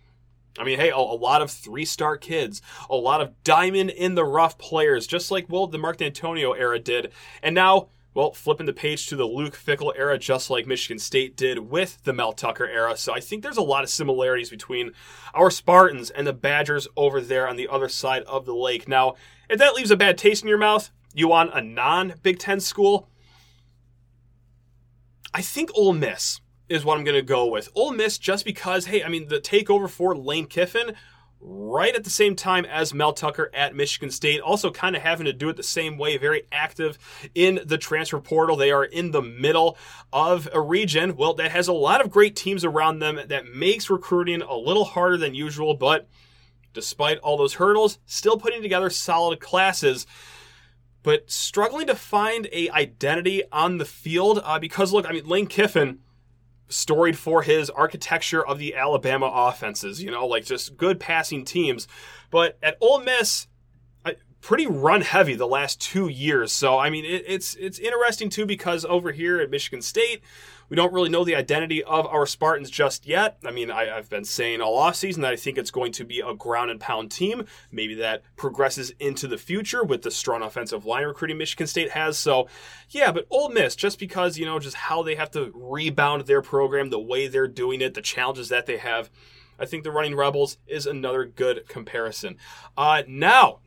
I 0.58 0.64
mean, 0.64 0.80
hey, 0.80 0.90
a, 0.90 0.98
lot 0.98 1.42
of 1.42 1.52
three 1.52 1.86
star 1.86 2.18
kids, 2.18 2.62
a 2.90 2.96
lot 2.96 3.22
of 3.22 3.44
diamond 3.44 3.90
in 3.90 4.16
the 4.16 4.24
rough 4.24 4.58
players, 4.58 5.06
just 5.06 5.30
like, 5.30 5.48
well, 5.50 5.68
the 5.68 5.78
Mark 5.78 5.98
Dantonio 5.98 6.58
era 6.58 6.80
did. 6.80 7.12
And 7.44 7.54
now, 7.54 7.90
well, 8.14 8.32
flipping 8.32 8.66
the 8.66 8.74
page 8.74 9.08
to 9.08 9.18
the 9.18 9.26
Luke 9.26 9.56
Fickell 9.58 9.92
era, 9.98 10.18
just 10.18 10.50
like 10.50 10.66
Michigan 10.66 10.98
State 10.98 11.36
did 11.36 11.60
with 11.60 12.02
the 12.06 12.14
Mel 12.14 12.32
Tucker 12.32 12.66
era. 12.66 12.96
So 12.96 13.14
I 13.14 13.20
think 13.20 13.44
there's 13.44 13.58
a 13.58 13.62
lot 13.62 13.84
of 13.84 13.90
similarities 13.90 14.50
between 14.50 14.92
our 15.34 15.52
Spartans 15.52 16.10
and 16.10 16.26
the 16.26 16.34
Badgers 16.34 16.88
over 16.96 17.20
there 17.20 17.48
on 17.48 17.58
the 17.58 17.68
other 17.68 17.90
side 17.90 18.24
of 18.24 18.46
the 18.46 18.56
lake. 18.56 18.88
Now, 18.88 19.16
if 19.50 19.60
that 19.60 19.76
leaves 19.76 19.92
a 19.92 19.98
bad 19.98 20.18
taste 20.18 20.44
in 20.44 20.50
your 20.50 20.58
mouth, 20.58 20.90
you 21.16 21.28
want 21.28 21.52
a 21.54 21.62
non 21.62 22.16
Big 22.24 22.40
Ten 22.40 22.60
school? 22.60 23.10
I 25.34 25.42
think 25.42 25.70
Ole 25.74 25.94
Miss 25.94 26.42
is 26.70 26.86
what 26.86 26.98
I'm 26.98 27.04
going 27.04 27.16
to 27.16 27.22
go 27.22 27.46
with. 27.46 27.70
Ole 27.76 27.92
Miss, 27.92 28.18
just 28.18 28.46
because, 28.46 28.86
hey, 28.86 29.04
I 29.04 29.10
mean, 29.10 29.28
the 29.28 29.40
takeover 29.40 29.90
for 29.90 30.16
Lane 30.16 30.48
Kiffin 30.48 30.96
right 31.48 31.94
at 31.94 32.04
the 32.04 32.10
same 32.10 32.36
time 32.36 32.66
as 32.66 32.94
Mel 32.94 33.14
Tucker 33.14 33.52
at 33.54 33.76
Michigan 33.76 34.10
State, 34.10 34.42
also 34.42 34.72
kind 34.72 34.96
of 34.96 35.04
having 35.04 35.26
to 35.26 35.34
do 35.34 35.48
it 35.50 35.58
the 35.58 35.64
same 35.64 35.98
way, 35.98 36.18
very 36.18 36.44
active 36.52 36.98
in 37.36 37.60
the 37.66 37.78
transfer 37.78 38.20
portal. 38.20 38.56
They 38.56 38.72
are 38.72 38.84
in 38.84 39.12
the 39.12 39.22
middle 39.22 39.78
of 40.12 40.50
a 40.54 40.62
region, 40.62 41.16
well, 41.16 41.36
that 41.36 41.52
has 41.52 41.68
a 41.68 41.74
lot 41.74 42.02
of 42.02 42.10
great 42.10 42.36
teams 42.36 42.66
around 42.66 43.00
them 43.00 43.20
that 43.28 43.54
makes 43.54 43.90
recruiting 43.90 44.42
a 44.42 44.56
little 44.56 44.86
harder 44.86 45.18
than 45.18 45.36
usual, 45.36 45.76
but 45.76 46.08
despite 46.74 47.20
all 47.20 47.38
those 47.38 47.56
hurdles, 47.56 48.00
still 48.06 48.38
putting 48.38 48.62
together 48.62 48.90
solid 48.90 49.40
classes 49.40 50.08
but 51.06 51.30
struggling 51.30 51.86
to 51.86 51.96
find 51.96 52.50
a 52.52 52.68
identity 52.72 53.44
on 53.52 53.78
the 53.78 53.86
field 53.86 54.42
uh, 54.44 54.58
because 54.58 54.92
look, 54.92 55.08
I 55.08 55.12
mean 55.12 55.26
Lane 55.28 55.46
Kiffin 55.46 56.00
storied 56.68 57.16
for 57.16 57.44
his 57.44 57.70
architecture 57.70 58.44
of 58.44 58.58
the 58.58 58.74
Alabama 58.74 59.32
offenses, 59.32 60.02
you 60.02 60.10
know, 60.10 60.26
like 60.26 60.46
just 60.46 60.76
good 60.76 61.00
passing 61.00 61.46
teams. 61.46 61.88
But 62.32 62.58
at 62.64 62.76
Ole 62.82 63.02
Miss, 63.02 63.48
pretty 64.46 64.68
run 64.68 65.02
heavy 65.02 65.34
the 65.34 65.48
last 65.48 65.82
two 65.82 66.08
years. 66.08 66.52
So 66.52 66.78
I 66.78 66.90
mean, 66.90 67.04
it, 67.04 67.24
it's 67.28 67.56
it's 67.56 67.80
interesting 67.80 68.30
too 68.30 68.46
because 68.46 68.86
over 68.86 69.12
here 69.12 69.40
at 69.42 69.50
Michigan 69.50 69.82
State, 69.82 70.22
we 70.70 70.76
don't 70.76 70.94
really 70.94 71.10
know 71.10 71.24
the 71.24 71.36
identity 71.36 71.84
of 71.84 72.06
our 72.08 72.26
Spartans 72.26 72.70
just 72.70 73.06
yet. 73.06 73.38
I 73.46 73.52
mean, 73.52 73.70
I, 73.70 73.86
have 73.86 74.10
been 74.10 74.26
saying 74.26 74.62
all 74.62 74.80
offseason 74.80 75.22
that 75.22 75.34
I 75.34 75.36
think 75.36 75.58
it's 75.58 75.72
going 75.72 75.92
to 75.94 76.04
be 76.04 76.20
a 76.20 76.34
ground 76.34 76.72
and 76.72 76.80
pound 76.80 77.12
team. 77.12 77.46
Maybe 77.72 77.96
that 77.96 78.24
progresses 78.36 78.92
into 79.00 79.28
the 79.28 79.38
future 79.38 79.84
with 79.84 80.02
the 80.02 80.12
strong 80.12 80.42
offensive 80.42 80.86
line 80.86 81.06
recruiting 81.06 81.38
Michigan 81.38 81.68
State 81.68 81.92
has. 81.92 82.18
So, 82.18 82.48
yeah, 82.90 83.12
but 83.12 83.28
Ole 83.30 83.50
Miss, 83.50 83.76
just 83.76 84.00
because, 84.00 84.38
you 84.38 84.46
know, 84.46 84.60
just 84.60 84.76
how 84.76 85.04
they 85.04 85.16
have 85.16 85.32
to 85.32 85.52
rebound 85.54 86.26
their 86.26 86.42
program, 86.42 86.90
the 86.90 87.00
way 87.00 87.28
they're 87.28 87.48
doing 87.48 87.82
it, 87.82 87.94
the 87.94 88.02
challenges 88.02 88.50
that 88.50 88.66
they 88.66 88.78
have. 88.78 89.10
I 89.58 89.66
think 89.66 89.84
the 89.84 89.92
Running 89.92 90.16
Rebels 90.16 90.58
is 90.68 90.86
another 90.86 91.26
good 91.26 91.68
comparison. 91.68 92.38
Uh, 92.78 93.04
now, 93.08 93.60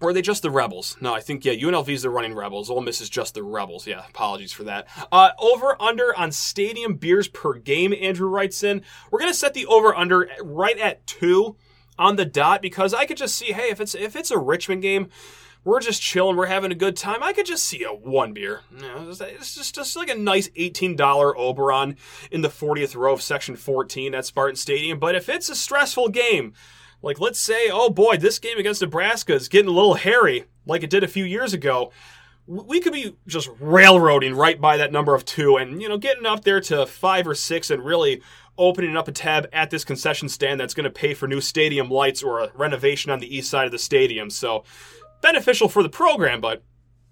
or 0.00 0.10
are 0.10 0.12
they 0.12 0.22
just 0.22 0.42
the 0.42 0.50
Rebels? 0.50 0.96
No, 1.00 1.14
I 1.14 1.20
think, 1.20 1.44
yeah, 1.44 1.54
UNLV 1.54 1.88
is 1.88 2.02
the 2.02 2.10
running 2.10 2.34
Rebels. 2.34 2.68
Ole 2.68 2.80
Miss 2.82 3.00
is 3.00 3.08
just 3.08 3.34
the 3.34 3.42
Rebels. 3.42 3.86
Yeah, 3.86 4.04
apologies 4.08 4.52
for 4.52 4.64
that. 4.64 4.86
Uh, 5.10 5.30
over 5.38 5.80
under 5.80 6.16
on 6.16 6.32
stadium 6.32 6.94
beers 6.94 7.28
per 7.28 7.54
game, 7.54 7.94
Andrew 7.98 8.28
writes 8.28 8.62
in. 8.62 8.82
We're 9.10 9.20
going 9.20 9.30
to 9.30 9.38
set 9.38 9.54
the 9.54 9.66
over 9.66 9.94
under 9.94 10.28
right 10.42 10.78
at 10.78 11.06
two 11.06 11.56
on 11.98 12.16
the 12.16 12.26
dot 12.26 12.60
because 12.60 12.92
I 12.92 13.06
could 13.06 13.16
just 13.16 13.36
see, 13.36 13.52
hey, 13.52 13.70
if 13.70 13.80
it's 13.80 13.94
if 13.94 14.16
it's 14.16 14.30
a 14.30 14.38
Richmond 14.38 14.82
game, 14.82 15.08
we're 15.64 15.80
just 15.80 16.00
chilling, 16.00 16.36
we're 16.36 16.46
having 16.46 16.70
a 16.70 16.76
good 16.76 16.96
time. 16.96 17.22
I 17.22 17.32
could 17.32 17.46
just 17.46 17.64
see 17.64 17.82
a 17.82 17.88
one 17.88 18.32
beer. 18.32 18.60
It's 19.40 19.54
just, 19.56 19.74
just 19.74 19.96
like 19.96 20.08
a 20.08 20.14
nice 20.14 20.48
$18 20.50 21.34
Oberon 21.36 21.96
in 22.30 22.42
the 22.42 22.48
40th 22.48 22.94
row 22.94 23.14
of 23.14 23.20
section 23.20 23.56
14 23.56 24.14
at 24.14 24.24
Spartan 24.24 24.54
Stadium. 24.54 25.00
But 25.00 25.16
if 25.16 25.28
it's 25.28 25.48
a 25.48 25.56
stressful 25.56 26.10
game, 26.10 26.52
like, 27.02 27.20
let's 27.20 27.38
say, 27.38 27.68
oh 27.70 27.90
boy, 27.90 28.16
this 28.16 28.38
game 28.38 28.58
against 28.58 28.82
Nebraska 28.82 29.34
is 29.34 29.48
getting 29.48 29.68
a 29.68 29.72
little 29.72 29.94
hairy, 29.94 30.44
like 30.66 30.82
it 30.82 30.90
did 30.90 31.04
a 31.04 31.08
few 31.08 31.24
years 31.24 31.52
ago. 31.52 31.92
We 32.46 32.80
could 32.80 32.92
be 32.92 33.16
just 33.26 33.50
railroading 33.58 34.34
right 34.34 34.60
by 34.60 34.76
that 34.76 34.92
number 34.92 35.14
of 35.14 35.24
two 35.24 35.56
and, 35.56 35.82
you 35.82 35.88
know, 35.88 35.98
getting 35.98 36.26
up 36.26 36.44
there 36.44 36.60
to 36.62 36.86
five 36.86 37.26
or 37.26 37.34
six 37.34 37.70
and 37.70 37.84
really 37.84 38.22
opening 38.56 38.96
up 38.96 39.08
a 39.08 39.12
tab 39.12 39.48
at 39.52 39.70
this 39.70 39.84
concession 39.84 40.28
stand 40.28 40.58
that's 40.58 40.74
going 40.74 40.84
to 40.84 40.90
pay 40.90 41.12
for 41.12 41.26
new 41.26 41.40
stadium 41.40 41.90
lights 41.90 42.22
or 42.22 42.38
a 42.38 42.52
renovation 42.54 43.10
on 43.10 43.18
the 43.18 43.36
east 43.36 43.50
side 43.50 43.66
of 43.66 43.72
the 43.72 43.78
stadium. 43.78 44.30
So, 44.30 44.64
beneficial 45.20 45.68
for 45.68 45.82
the 45.82 45.88
program, 45.88 46.40
but 46.40 46.62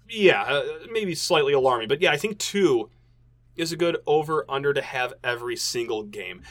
yeah, 0.09 0.43
uh, 0.43 0.63
maybe 0.91 1.15
slightly 1.15 1.53
alarming. 1.53 1.87
But 1.87 2.01
yeah, 2.01 2.11
I 2.11 2.17
think 2.17 2.37
two 2.37 2.89
is 3.55 3.71
a 3.71 3.77
good 3.77 3.97
over 4.05 4.45
under 4.49 4.73
to 4.73 4.81
have 4.81 5.13
every 5.23 5.55
single 5.55 6.03
game. 6.03 6.43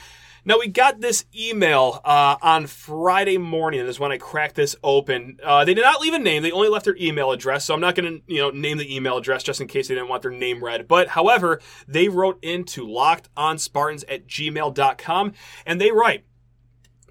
Now 0.47 0.59
we 0.59 0.69
got 0.69 1.01
this 1.01 1.25
email 1.35 2.03
uh, 2.05 2.37
on 2.43 2.67
Friday 2.67 3.39
morning, 3.39 3.81
and 3.81 3.89
is 3.89 3.99
when 3.99 4.13
I 4.13 4.19
cracked 4.19 4.57
this 4.57 4.77
open. 4.83 5.39
Uh, 5.43 5.65
they 5.65 5.73
did 5.73 5.81
not 5.81 6.03
leave 6.03 6.13
a 6.13 6.19
name; 6.19 6.43
they 6.43 6.53
only 6.53 6.69
left 6.69 6.85
their 6.85 6.97
email 6.97 7.33
address. 7.33 7.65
So 7.65 7.73
I'm 7.73 7.81
not 7.81 7.95
going 7.95 8.21
to, 8.21 8.23
you 8.35 8.43
know, 8.43 8.51
name 8.51 8.77
the 8.77 8.95
email 8.95 9.17
address 9.17 9.43
just 9.43 9.63
in 9.63 9.69
case 9.69 9.89
they 9.89 9.95
didn't 9.95 10.11
want 10.11 10.21
their 10.21 10.31
name 10.31 10.63
read. 10.63 10.87
But 10.87 11.09
however, 11.09 11.61
they 11.89 12.09
wrote 12.09 12.39
into 12.43 12.87
lockedonspartans 12.87 14.05
at 14.07 14.27
gmail.com, 14.27 15.33
and 15.65 15.81
they 15.81 15.91
write. 15.91 16.25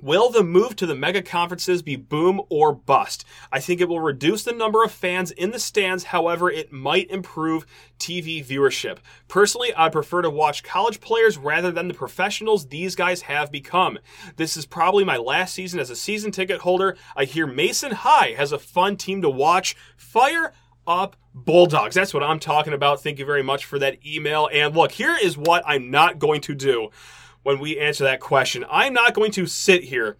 Will 0.03 0.29
the 0.29 0.43
move 0.43 0.75
to 0.75 0.85
the 0.85 0.95
mega 0.95 1.21
conferences 1.21 1.81
be 1.81 1.95
boom 1.95 2.41
or 2.49 2.73
bust? 2.73 3.23
I 3.53 3.61
think 3.61 3.79
it 3.79 3.87
will 3.87 4.01
reduce 4.01 4.43
the 4.43 4.51
number 4.51 4.83
of 4.83 4.91
fans 4.91 5.31
in 5.31 5.51
the 5.51 5.59
stands, 5.59 6.03
however, 6.03 6.51
it 6.51 6.73
might 6.73 7.09
improve 7.09 7.65
TV 7.99 8.45
viewership. 8.45 8.97
Personally, 9.29 9.71
I 9.77 9.87
prefer 9.87 10.21
to 10.21 10.29
watch 10.29 10.61
college 10.61 10.99
players 10.99 11.37
rather 11.37 11.71
than 11.71 11.87
the 11.87 11.93
professionals 11.93 12.67
these 12.67 12.97
guys 12.97 13.21
have 13.21 13.49
become. 13.49 13.97
This 14.35 14.57
is 14.57 14.65
probably 14.65 15.05
my 15.05 15.15
last 15.15 15.53
season 15.53 15.79
as 15.79 15.89
a 15.89 15.95
season 15.95 16.31
ticket 16.31 16.59
holder. 16.59 16.97
I 17.15 17.23
hear 17.23 17.47
Mason 17.47 17.93
High 17.93 18.33
has 18.35 18.51
a 18.51 18.59
fun 18.59 18.97
team 18.97 19.21
to 19.21 19.29
watch. 19.29 19.73
Fire 19.95 20.51
up 20.85 21.15
Bulldogs. 21.33 21.95
That's 21.95 22.13
what 22.13 22.23
I'm 22.23 22.39
talking 22.39 22.73
about. 22.73 23.01
Thank 23.01 23.19
you 23.19 23.25
very 23.25 23.41
much 23.41 23.63
for 23.63 23.79
that 23.79 24.05
email. 24.05 24.49
And 24.51 24.75
look, 24.75 24.91
here 24.91 25.15
is 25.15 25.37
what 25.37 25.63
I'm 25.65 25.89
not 25.89 26.19
going 26.19 26.41
to 26.41 26.53
do 26.53 26.89
when 27.43 27.59
we 27.59 27.77
answer 27.77 28.03
that 28.05 28.19
question. 28.19 28.65
I'm 28.69 28.93
not 28.93 29.13
going 29.13 29.31
to 29.33 29.45
sit 29.45 29.83
here 29.83 30.17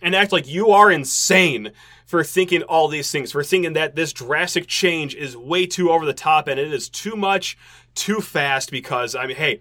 and 0.00 0.14
act 0.14 0.32
like 0.32 0.48
you 0.48 0.70
are 0.70 0.90
insane 0.90 1.72
for 2.06 2.24
thinking 2.24 2.62
all 2.62 2.88
these 2.88 3.10
things, 3.10 3.32
for 3.32 3.44
thinking 3.44 3.72
that 3.74 3.94
this 3.94 4.12
drastic 4.12 4.66
change 4.66 5.14
is 5.14 5.36
way 5.36 5.66
too 5.66 5.90
over 5.90 6.04
the 6.04 6.12
top 6.12 6.48
and 6.48 6.58
it 6.58 6.72
is 6.72 6.88
too 6.88 7.16
much, 7.16 7.56
too 7.94 8.20
fast, 8.20 8.70
because, 8.70 9.14
I 9.14 9.26
mean, 9.26 9.36
hey, 9.36 9.60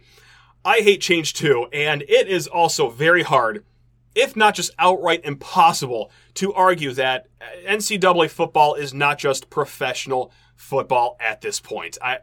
I 0.63 0.79
hate 0.79 1.01
change 1.01 1.33
too, 1.33 1.67
and 1.73 2.03
it 2.03 2.27
is 2.27 2.47
also 2.47 2.89
very 2.89 3.23
hard, 3.23 3.63
if 4.13 4.35
not 4.35 4.55
just 4.55 4.71
outright 4.77 5.23
impossible, 5.23 6.11
to 6.35 6.53
argue 6.53 6.91
that 6.93 7.27
NCAA 7.65 8.29
football 8.29 8.75
is 8.75 8.93
not 8.93 9.17
just 9.17 9.49
professional 9.49 10.31
football 10.55 11.17
at 11.19 11.41
this 11.41 11.59
point. 11.59 11.97
I, 12.01 12.19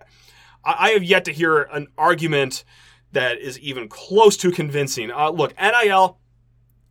I 0.65 0.91
have 0.91 1.03
yet 1.03 1.25
to 1.25 1.33
hear 1.33 1.63
an 1.63 1.89
argument 1.97 2.65
that 3.13 3.39
is 3.39 3.59
even 3.61 3.89
close 3.89 4.37
to 4.39 4.51
convincing. 4.51 5.11
Uh, 5.11 5.31
look, 5.31 5.55
NIL 5.59 6.19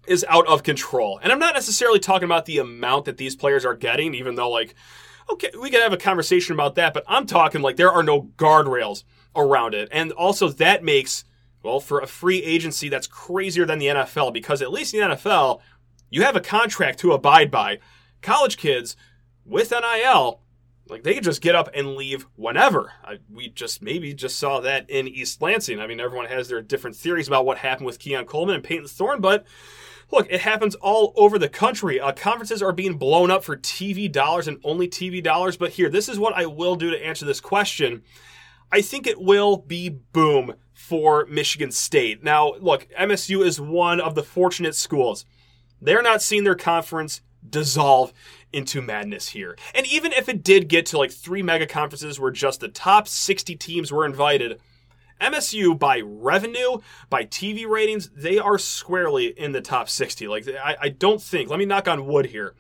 is 0.08 0.26
out 0.30 0.48
of 0.48 0.64
control. 0.64 1.20
And 1.22 1.32
I'm 1.32 1.40
not 1.40 1.54
necessarily 1.54 2.00
talking 2.00 2.26
about 2.26 2.46
the 2.46 2.58
amount 2.58 3.06
that 3.06 3.18
these 3.18 3.36
players 3.36 3.66
are 3.66 3.76
getting, 3.76 4.14
even 4.16 4.36
though, 4.36 4.50
like, 4.50 4.74
okay, 5.30 5.52
we 5.60 5.70
can 5.70 5.82
have 5.82 5.94
a 5.94 5.98
conversation 5.98 6.54
about 6.54 6.76
that, 6.76 6.94
but 6.94 7.04
I'm 7.08 7.28
talking 7.28 7.62
like 7.62 7.76
there 7.76 7.92
are 7.92 8.04
no 8.04 8.24
guardrails 8.38 9.04
around 9.36 9.74
it. 9.74 9.90
And 9.92 10.12
also, 10.14 10.50
that 10.50 10.84
makes, 10.84 11.26
well, 11.62 11.80
for 11.80 12.00
a 12.00 12.08
free 12.08 12.42
agency, 12.42 12.90
that's 12.90 13.08
crazier 13.08 13.66
than 13.66 13.80
the 13.80 13.88
NFL 13.88 14.34
because 14.34 14.62
at 14.62 14.72
least 14.72 14.94
in 14.94 15.02
the 15.02 15.16
NFL, 15.16 15.60
you 16.10 16.24
have 16.24 16.36
a 16.36 16.42
contract 16.42 17.00
to 17.00 17.12
abide 17.12 17.52
by. 17.52 17.80
College 18.22 18.58
kids 18.58 18.96
with 19.46 19.72
NIL, 19.72 20.42
like 20.90 21.04
they 21.04 21.14
could 21.14 21.24
just 21.24 21.42
get 21.42 21.56
up 21.56 21.70
and 21.74 21.96
leave 21.96 22.26
whenever. 22.36 22.92
I, 23.04 23.20
we 23.32 23.50
just 23.50 23.82
maybe 23.82 24.14
just 24.14 24.38
saw 24.40 24.60
that 24.62 24.90
in 24.90 25.08
East 25.08 25.42
Lansing. 25.42 25.80
I 25.80 25.88
mean, 25.88 26.00
everyone 26.00 26.28
has 26.28 26.50
their 26.50 26.62
different 26.62 26.96
theories 26.96 27.28
about 27.28 27.46
what 27.46 27.58
happened 27.58 27.86
with 27.86 28.00
Keon 28.00 28.26
Coleman 28.26 28.56
and 28.56 28.64
Payton 28.64 28.88
Thorne, 28.88 29.22
but 29.22 29.46
look, 30.12 30.28
it 30.30 30.42
happens 30.42 30.76
all 30.76 31.14
over 31.16 31.38
the 31.38 31.50
country. 31.50 32.00
Uh, 32.00 32.12
conferences 32.12 32.62
are 32.62 32.72
being 32.72 32.98
blown 32.98 33.32
up 33.32 33.44
for 33.44 33.58
TV 33.58 34.12
dollars 34.12 34.48
and 34.48 34.60
only 34.64 34.88
TV 34.88 35.22
dollars. 35.22 35.58
But 35.58 35.72
here, 35.72 35.90
this 35.90 36.10
is 36.10 36.20
what 36.20 36.34
I 36.36 36.46
will 36.46 36.76
do 36.76 36.92
to 36.92 37.06
answer 37.06 37.26
this 37.26 37.42
question. 37.42 38.04
I 38.72 38.82
think 38.82 39.08
it 39.08 39.22
will 39.22 39.58
be 39.58 39.90
boom 39.90 40.56
for 40.74 41.26
Michigan 41.28 41.72
State. 41.72 42.24
Now, 42.24 42.54
look, 42.60 42.88
MSU 43.00 43.46
is 43.46 43.62
one 43.62 44.00
of 44.00 44.16
the 44.16 44.24
fortunate 44.24 44.76
schools. 44.76 45.26
They're 45.82 46.02
not 46.02 46.22
seeing 46.22 46.44
their 46.44 46.56
conference 46.56 47.22
dissolve 47.48 48.14
into 48.54 48.82
madness 48.82 49.30
here. 49.30 49.58
And 49.76 49.86
even 49.88 50.12
if 50.14 50.30
it 50.30 50.44
did 50.44 50.68
get 50.68 50.86
to 50.88 50.98
like 50.98 51.12
three 51.12 51.42
mega 51.42 51.68
conferences 51.68 52.20
where 52.20 52.32
just 52.32 52.60
the 52.60 52.68
top 52.68 53.08
60 53.08 53.56
teams 53.56 53.92
were 53.92 54.06
invited, 54.06 54.60
MSU 55.20 55.78
by 55.78 56.02
revenue, 56.02 56.80
by 57.10 57.26
TV 57.26 57.68
ratings, 57.68 58.10
they 58.10 58.38
are 58.38 58.58
squarely 58.58 59.28
in 59.28 59.52
the 59.52 59.62
top 59.62 59.90
60. 59.90 60.28
Like 60.28 60.48
I, 60.48 60.76
I 60.82 60.90
don't 60.90 61.22
think, 61.22 61.50
let 61.50 61.60
me 61.60 61.66
knock 61.66 61.88
on 61.88 62.06
wood 62.06 62.28
here. 62.28 62.54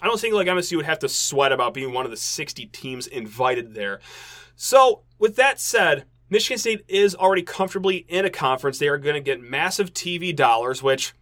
I 0.00 0.06
don't 0.06 0.20
think 0.20 0.34
like 0.34 0.46
MSU 0.46 0.76
would 0.76 0.86
have 0.86 1.00
to 1.00 1.08
sweat 1.08 1.52
about 1.52 1.74
being 1.74 1.92
one 1.92 2.04
of 2.04 2.10
the 2.10 2.16
60 2.16 2.66
teams 2.66 3.06
invited 3.06 3.74
there. 3.74 4.00
So, 4.54 5.02
with 5.18 5.36
that 5.36 5.60
said, 5.60 6.04
Michigan 6.30 6.58
State 6.58 6.84
is 6.88 7.14
already 7.14 7.42
comfortably 7.42 8.04
in 8.08 8.24
a 8.24 8.30
conference. 8.30 8.78
They 8.78 8.88
are 8.88 8.98
going 8.98 9.14
to 9.14 9.20
get 9.20 9.40
massive 9.40 9.92
TV 9.92 10.34
dollars, 10.34 10.82
which 10.82 11.14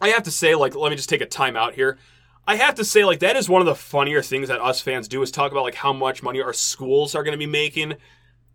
I 0.00 0.08
have 0.08 0.22
to 0.24 0.30
say, 0.30 0.54
like, 0.54 0.74
let 0.74 0.90
me 0.90 0.96
just 0.96 1.08
take 1.08 1.20
a 1.20 1.26
timeout 1.26 1.74
here. 1.74 1.98
I 2.46 2.56
have 2.56 2.74
to 2.76 2.84
say, 2.84 3.04
like, 3.04 3.20
that 3.20 3.36
is 3.36 3.48
one 3.48 3.62
of 3.62 3.66
the 3.66 3.74
funnier 3.74 4.22
things 4.22 4.48
that 4.48 4.60
us 4.60 4.80
fans 4.80 5.08
do 5.08 5.22
is 5.22 5.30
talk 5.30 5.52
about 5.52 5.62
like 5.62 5.76
how 5.76 5.92
much 5.92 6.22
money 6.22 6.40
our 6.40 6.52
schools 6.52 7.14
are 7.14 7.22
going 7.22 7.32
to 7.32 7.38
be 7.38 7.46
making, 7.46 7.94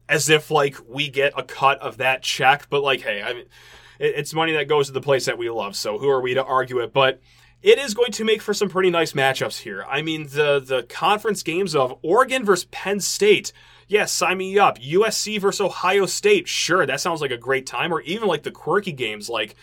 as 0.09 0.29
if 0.29 0.51
like 0.51 0.75
we 0.87 1.09
get 1.09 1.33
a 1.37 1.43
cut 1.43 1.79
of 1.79 1.97
that 1.97 2.21
check. 2.21 2.69
But 2.69 2.83
like, 2.83 3.01
hey, 3.01 3.21
I 3.21 3.33
mean, 3.33 3.45
it's 3.99 4.33
money 4.33 4.53
that 4.53 4.67
goes 4.67 4.87
to 4.87 4.93
the 4.93 5.01
place 5.01 5.25
that 5.25 5.37
we 5.37 5.49
love. 5.49 5.75
So 5.75 5.97
who 5.97 6.09
are 6.09 6.21
we 6.21 6.33
to 6.33 6.43
argue 6.43 6.79
it? 6.79 6.93
But 6.93 7.21
it 7.61 7.79
is 7.79 7.93
going 7.93 8.11
to 8.13 8.23
make 8.23 8.41
for 8.41 8.53
some 8.53 8.69
pretty 8.69 8.89
nice 8.89 9.13
matchups 9.13 9.61
here. 9.61 9.85
I 9.89 10.01
mean, 10.01 10.27
the 10.27 10.59
the 10.59 10.83
conference 10.83 11.41
games 11.43 11.75
of 11.75 11.97
Oregon 12.01 12.45
versus 12.45 12.67
Penn 12.71 12.99
State. 12.99 13.51
Yes, 13.87 13.99
yeah, 13.99 14.05
sign 14.27 14.37
me 14.37 14.59
up. 14.59 14.79
USC 14.79 15.39
versus 15.39 15.61
Ohio 15.61 16.05
State. 16.05 16.47
Sure, 16.47 16.85
that 16.85 16.99
sounds 16.99 17.21
like 17.21 17.31
a 17.31 17.37
great 17.37 17.65
time. 17.65 17.93
Or 17.93 18.01
even 18.01 18.27
like 18.27 18.43
the 18.43 18.51
quirky 18.51 18.91
games 18.91 19.29
like 19.29 19.55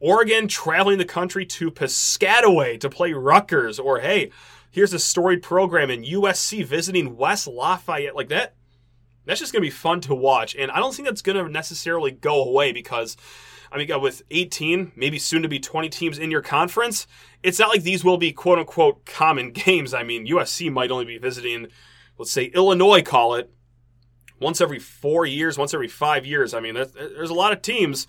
Oregon 0.00 0.48
traveling 0.48 0.98
the 0.98 1.04
country 1.04 1.46
to 1.46 1.70
Piscataway 1.70 2.78
to 2.80 2.90
play 2.90 3.12
Rutgers. 3.12 3.78
Or 3.78 4.00
hey, 4.00 4.30
here's 4.70 4.92
a 4.92 4.98
storied 4.98 5.42
program 5.42 5.90
in 5.90 6.02
USC 6.02 6.64
visiting 6.64 7.16
West 7.16 7.46
Lafayette. 7.46 8.16
Like 8.16 8.28
that. 8.28 8.54
That's 9.24 9.40
just 9.40 9.52
going 9.52 9.62
to 9.62 9.66
be 9.66 9.70
fun 9.70 10.00
to 10.02 10.14
watch. 10.14 10.54
And 10.54 10.70
I 10.70 10.78
don't 10.78 10.94
think 10.94 11.08
that's 11.08 11.20
going 11.20 11.44
to 11.44 11.50
necessarily 11.50 12.12
go 12.12 12.44
away 12.44 12.70
because 12.70 13.16
I 13.72 13.78
mean, 13.78 14.00
with 14.00 14.22
18, 14.30 14.92
maybe 14.96 15.18
soon 15.18 15.42
to 15.42 15.48
be 15.48 15.58
20 15.58 15.88
teams 15.88 16.18
in 16.18 16.30
your 16.30 16.42
conference, 16.42 17.06
it's 17.42 17.58
not 17.58 17.68
like 17.68 17.82
these 17.82 18.04
will 18.04 18.18
be 18.18 18.32
quote 18.32 18.58
unquote 18.58 19.04
common 19.04 19.50
games. 19.52 19.94
I 19.94 20.02
mean, 20.02 20.26
USC 20.26 20.72
might 20.72 20.90
only 20.90 21.04
be 21.04 21.18
visiting, 21.18 21.68
let's 22.18 22.30
say, 22.30 22.44
Illinois, 22.44 23.02
call 23.02 23.34
it, 23.34 23.50
once 24.40 24.60
every 24.60 24.78
four 24.78 25.26
years, 25.26 25.58
once 25.58 25.74
every 25.74 25.88
five 25.88 26.26
years. 26.26 26.54
I 26.54 26.60
mean, 26.60 26.74
there's 26.74 27.30
a 27.30 27.34
lot 27.34 27.52
of 27.52 27.62
teams 27.62 28.06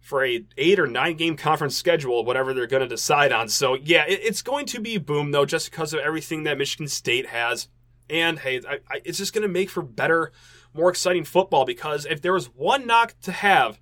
for 0.00 0.24
a 0.24 0.44
eight 0.56 0.80
or 0.80 0.86
nine 0.86 1.16
game 1.16 1.36
conference 1.36 1.76
schedule, 1.76 2.24
whatever 2.24 2.52
they're 2.52 2.66
going 2.66 2.82
to 2.82 2.88
decide 2.88 3.32
on. 3.32 3.48
So 3.48 3.74
yeah, 3.74 4.04
it's 4.08 4.42
going 4.42 4.66
to 4.66 4.80
be 4.80 4.98
boom 4.98 5.30
though, 5.30 5.44
just 5.44 5.70
because 5.70 5.92
of 5.94 6.00
everything 6.00 6.44
that 6.44 6.58
Michigan 6.58 6.88
State 6.88 7.28
has. 7.28 7.68
And 8.08 8.38
hey, 8.40 8.60
I, 8.68 8.78
I, 8.90 9.00
it's 9.04 9.18
just 9.18 9.32
going 9.32 9.42
to 9.42 9.48
make 9.48 9.70
for 9.70 9.82
better, 9.82 10.32
more 10.74 10.90
exciting 10.90 11.24
football 11.24 11.64
because 11.64 12.06
if 12.06 12.20
there 12.22 12.32
was 12.32 12.46
one 12.46 12.86
knock 12.86 13.14
to 13.22 13.32
have 13.32 13.78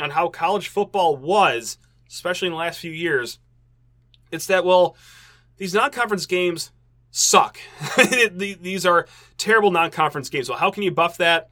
on 0.00 0.10
how 0.10 0.28
college 0.28 0.68
football 0.68 1.16
was, 1.16 1.78
especially 2.08 2.46
in 2.46 2.52
the 2.52 2.58
last 2.58 2.80
few 2.80 2.90
years, 2.90 3.38
it's 4.32 4.46
that, 4.46 4.64
well, 4.64 4.96
these 5.58 5.74
non 5.74 5.90
conference 5.90 6.26
games 6.26 6.72
suck. 7.10 7.58
these 8.32 8.86
are 8.86 9.06
terrible 9.36 9.70
non 9.70 9.90
conference 9.90 10.28
games. 10.28 10.48
Well, 10.48 10.58
how 10.58 10.70
can 10.70 10.82
you 10.82 10.90
buff 10.90 11.18
that? 11.18 11.50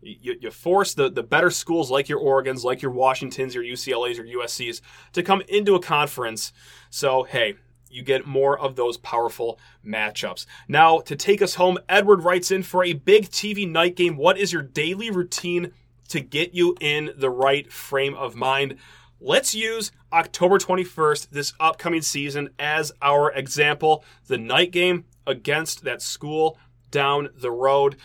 You, 0.00 0.36
you, 0.40 0.50
force 0.50 0.94
the, 0.94 1.10
the 1.10 1.24
better 1.24 1.50
schools 1.50 1.90
like 1.90 2.08
your 2.08 2.20
Oregons, 2.20 2.62
like 2.62 2.82
your 2.82 2.92
Washingtons, 2.92 3.54
your 3.54 3.64
UCLAs, 3.64 4.16
your 4.16 4.42
USCs 4.42 4.80
to 5.12 5.22
come 5.22 5.42
into 5.48 5.74
a 5.74 5.80
conference. 5.80 6.52
So, 6.88 7.24
hey, 7.24 7.56
you 7.90 8.02
get 8.02 8.26
more 8.26 8.56
of 8.58 8.76
those 8.76 8.96
powerful 8.96 9.58
matchups. 9.84 10.46
Now, 10.68 11.00
to 11.00 11.16
take 11.16 11.42
us 11.42 11.56
home, 11.56 11.78
Edward 11.88 12.22
writes 12.22 12.50
in 12.50 12.62
for 12.62 12.84
a 12.84 12.92
big 12.92 13.28
TV 13.30 13.68
night 13.68 13.96
game. 13.96 14.16
What 14.16 14.38
is 14.38 14.52
your 14.52 14.62
daily 14.62 15.10
routine 15.10 15.72
to 16.08 16.20
get 16.20 16.54
you 16.54 16.74
in 16.80 17.10
the 17.16 17.30
right 17.30 17.70
frame 17.72 18.14
of 18.14 18.34
mind. 18.34 18.76
Let's 19.20 19.54
use 19.54 19.92
October 20.12 20.58
21st, 20.58 21.30
this 21.30 21.52
upcoming 21.60 22.02
season, 22.02 22.50
as 22.58 22.92
our 23.02 23.32
example. 23.32 24.04
The 24.26 24.38
night 24.38 24.70
game 24.70 25.04
against 25.26 25.84
that 25.84 26.02
school 26.02 26.58
down 26.90 27.28
the 27.36 27.50
road. 27.50 27.96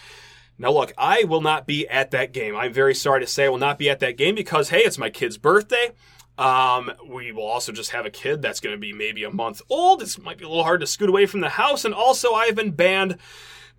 Now, 0.57 0.71
look, 0.71 0.93
I 0.97 1.23
will 1.23 1.41
not 1.41 1.65
be 1.65 1.87
at 1.87 2.11
that 2.11 2.31
game. 2.31 2.55
I'm 2.55 2.73
very 2.73 2.95
sorry 2.95 3.21
to 3.21 3.27
say 3.27 3.45
I 3.45 3.49
will 3.49 3.57
not 3.57 3.79
be 3.79 3.89
at 3.89 3.99
that 3.99 4.17
game 4.17 4.35
because, 4.35 4.69
hey, 4.69 4.81
it's 4.81 4.97
my 4.97 5.09
kid's 5.09 5.37
birthday. 5.37 5.91
Um, 6.37 6.91
we 7.07 7.31
will 7.31 7.45
also 7.45 7.71
just 7.71 7.91
have 7.91 8.05
a 8.05 8.09
kid 8.09 8.41
that's 8.41 8.59
going 8.59 8.75
to 8.75 8.79
be 8.79 8.93
maybe 8.93 9.23
a 9.23 9.31
month 9.31 9.61
old. 9.69 9.99
This 9.99 10.17
might 10.17 10.37
be 10.37 10.45
a 10.45 10.47
little 10.49 10.63
hard 10.63 10.81
to 10.81 10.87
scoot 10.87 11.09
away 11.09 11.25
from 11.25 11.41
the 11.41 11.49
house. 11.49 11.85
And 11.85 11.93
also, 11.93 12.33
I've 12.33 12.55
been 12.55 12.71
banned 12.71 13.17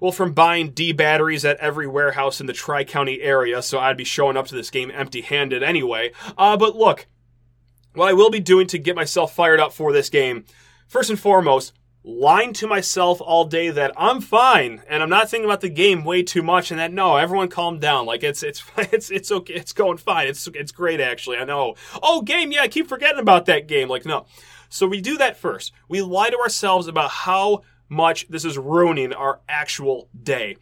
well, 0.00 0.12
from 0.12 0.32
buying 0.32 0.70
D 0.70 0.92
batteries 0.92 1.44
at 1.44 1.56
every 1.58 1.86
warehouse 1.86 2.40
in 2.40 2.46
the 2.46 2.52
Tri 2.52 2.84
County 2.84 3.22
area, 3.22 3.62
so 3.62 3.78
I'd 3.78 3.96
be 3.96 4.04
showing 4.04 4.36
up 4.36 4.46
to 4.48 4.54
this 4.54 4.70
game 4.70 4.90
empty 4.92 5.20
handed 5.20 5.62
anyway. 5.62 6.12
Uh, 6.36 6.56
but 6.56 6.76
look, 6.76 7.06
what 7.94 8.08
I 8.08 8.12
will 8.12 8.30
be 8.30 8.40
doing 8.40 8.66
to 8.68 8.78
get 8.78 8.96
myself 8.96 9.34
fired 9.34 9.60
up 9.60 9.72
for 9.72 9.92
this 9.92 10.10
game, 10.10 10.44
first 10.88 11.10
and 11.10 11.18
foremost, 11.18 11.72
lying 12.06 12.52
to 12.52 12.66
myself 12.66 13.18
all 13.22 13.46
day 13.46 13.70
that 13.70 13.90
I'm 13.96 14.20
fine 14.20 14.82
and 14.88 15.02
I'm 15.02 15.08
not 15.08 15.30
thinking 15.30 15.46
about 15.46 15.62
the 15.62 15.70
game 15.70 16.04
way 16.04 16.22
too 16.22 16.42
much 16.42 16.70
and 16.70 16.78
that 16.78 16.92
no, 16.92 17.16
everyone 17.16 17.48
calm 17.48 17.78
down. 17.78 18.04
Like 18.04 18.22
it's 18.22 18.42
it's 18.42 18.62
it's 18.76 19.10
it's 19.10 19.32
okay. 19.32 19.54
It's 19.54 19.72
going 19.72 19.96
fine. 19.96 20.28
It's 20.28 20.46
it's 20.48 20.70
great 20.70 21.00
actually. 21.00 21.38
I 21.38 21.44
know. 21.44 21.74
Oh, 22.02 22.20
game, 22.20 22.52
yeah, 22.52 22.62
I 22.62 22.68
keep 22.68 22.88
forgetting 22.88 23.20
about 23.20 23.46
that 23.46 23.66
game. 23.66 23.88
Like 23.88 24.04
no. 24.04 24.26
So 24.68 24.86
we 24.86 25.00
do 25.00 25.16
that 25.18 25.36
first. 25.36 25.72
We 25.88 26.02
lie 26.02 26.30
to 26.30 26.38
ourselves 26.38 26.88
about 26.88 27.10
how 27.10 27.62
much 27.88 28.28
this 28.28 28.44
is 28.44 28.58
ruining 28.58 29.12
our 29.12 29.40
actual 29.48 30.08
day. 30.20 30.56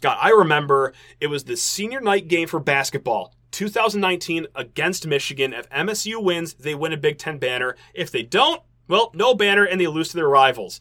God, 0.00 0.16
I 0.20 0.30
remember 0.30 0.94
it 1.20 1.26
was 1.26 1.44
the 1.44 1.56
senior 1.56 2.00
night 2.00 2.26
game 2.26 2.48
for 2.48 2.58
basketball. 2.58 3.34
2019 3.50 4.46
against 4.54 5.06
Michigan. 5.06 5.52
If 5.52 5.68
MSU 5.70 6.22
wins, 6.22 6.54
they 6.54 6.74
win 6.74 6.92
a 6.92 6.96
Big 6.96 7.18
Ten 7.18 7.38
banner. 7.38 7.76
If 7.92 8.10
they 8.10 8.22
don't, 8.22 8.62
well, 8.90 9.10
no 9.14 9.34
banner 9.34 9.64
and 9.64 9.80
they 9.80 9.86
lose 9.86 10.10
to 10.10 10.16
their 10.16 10.28
rivals. 10.28 10.80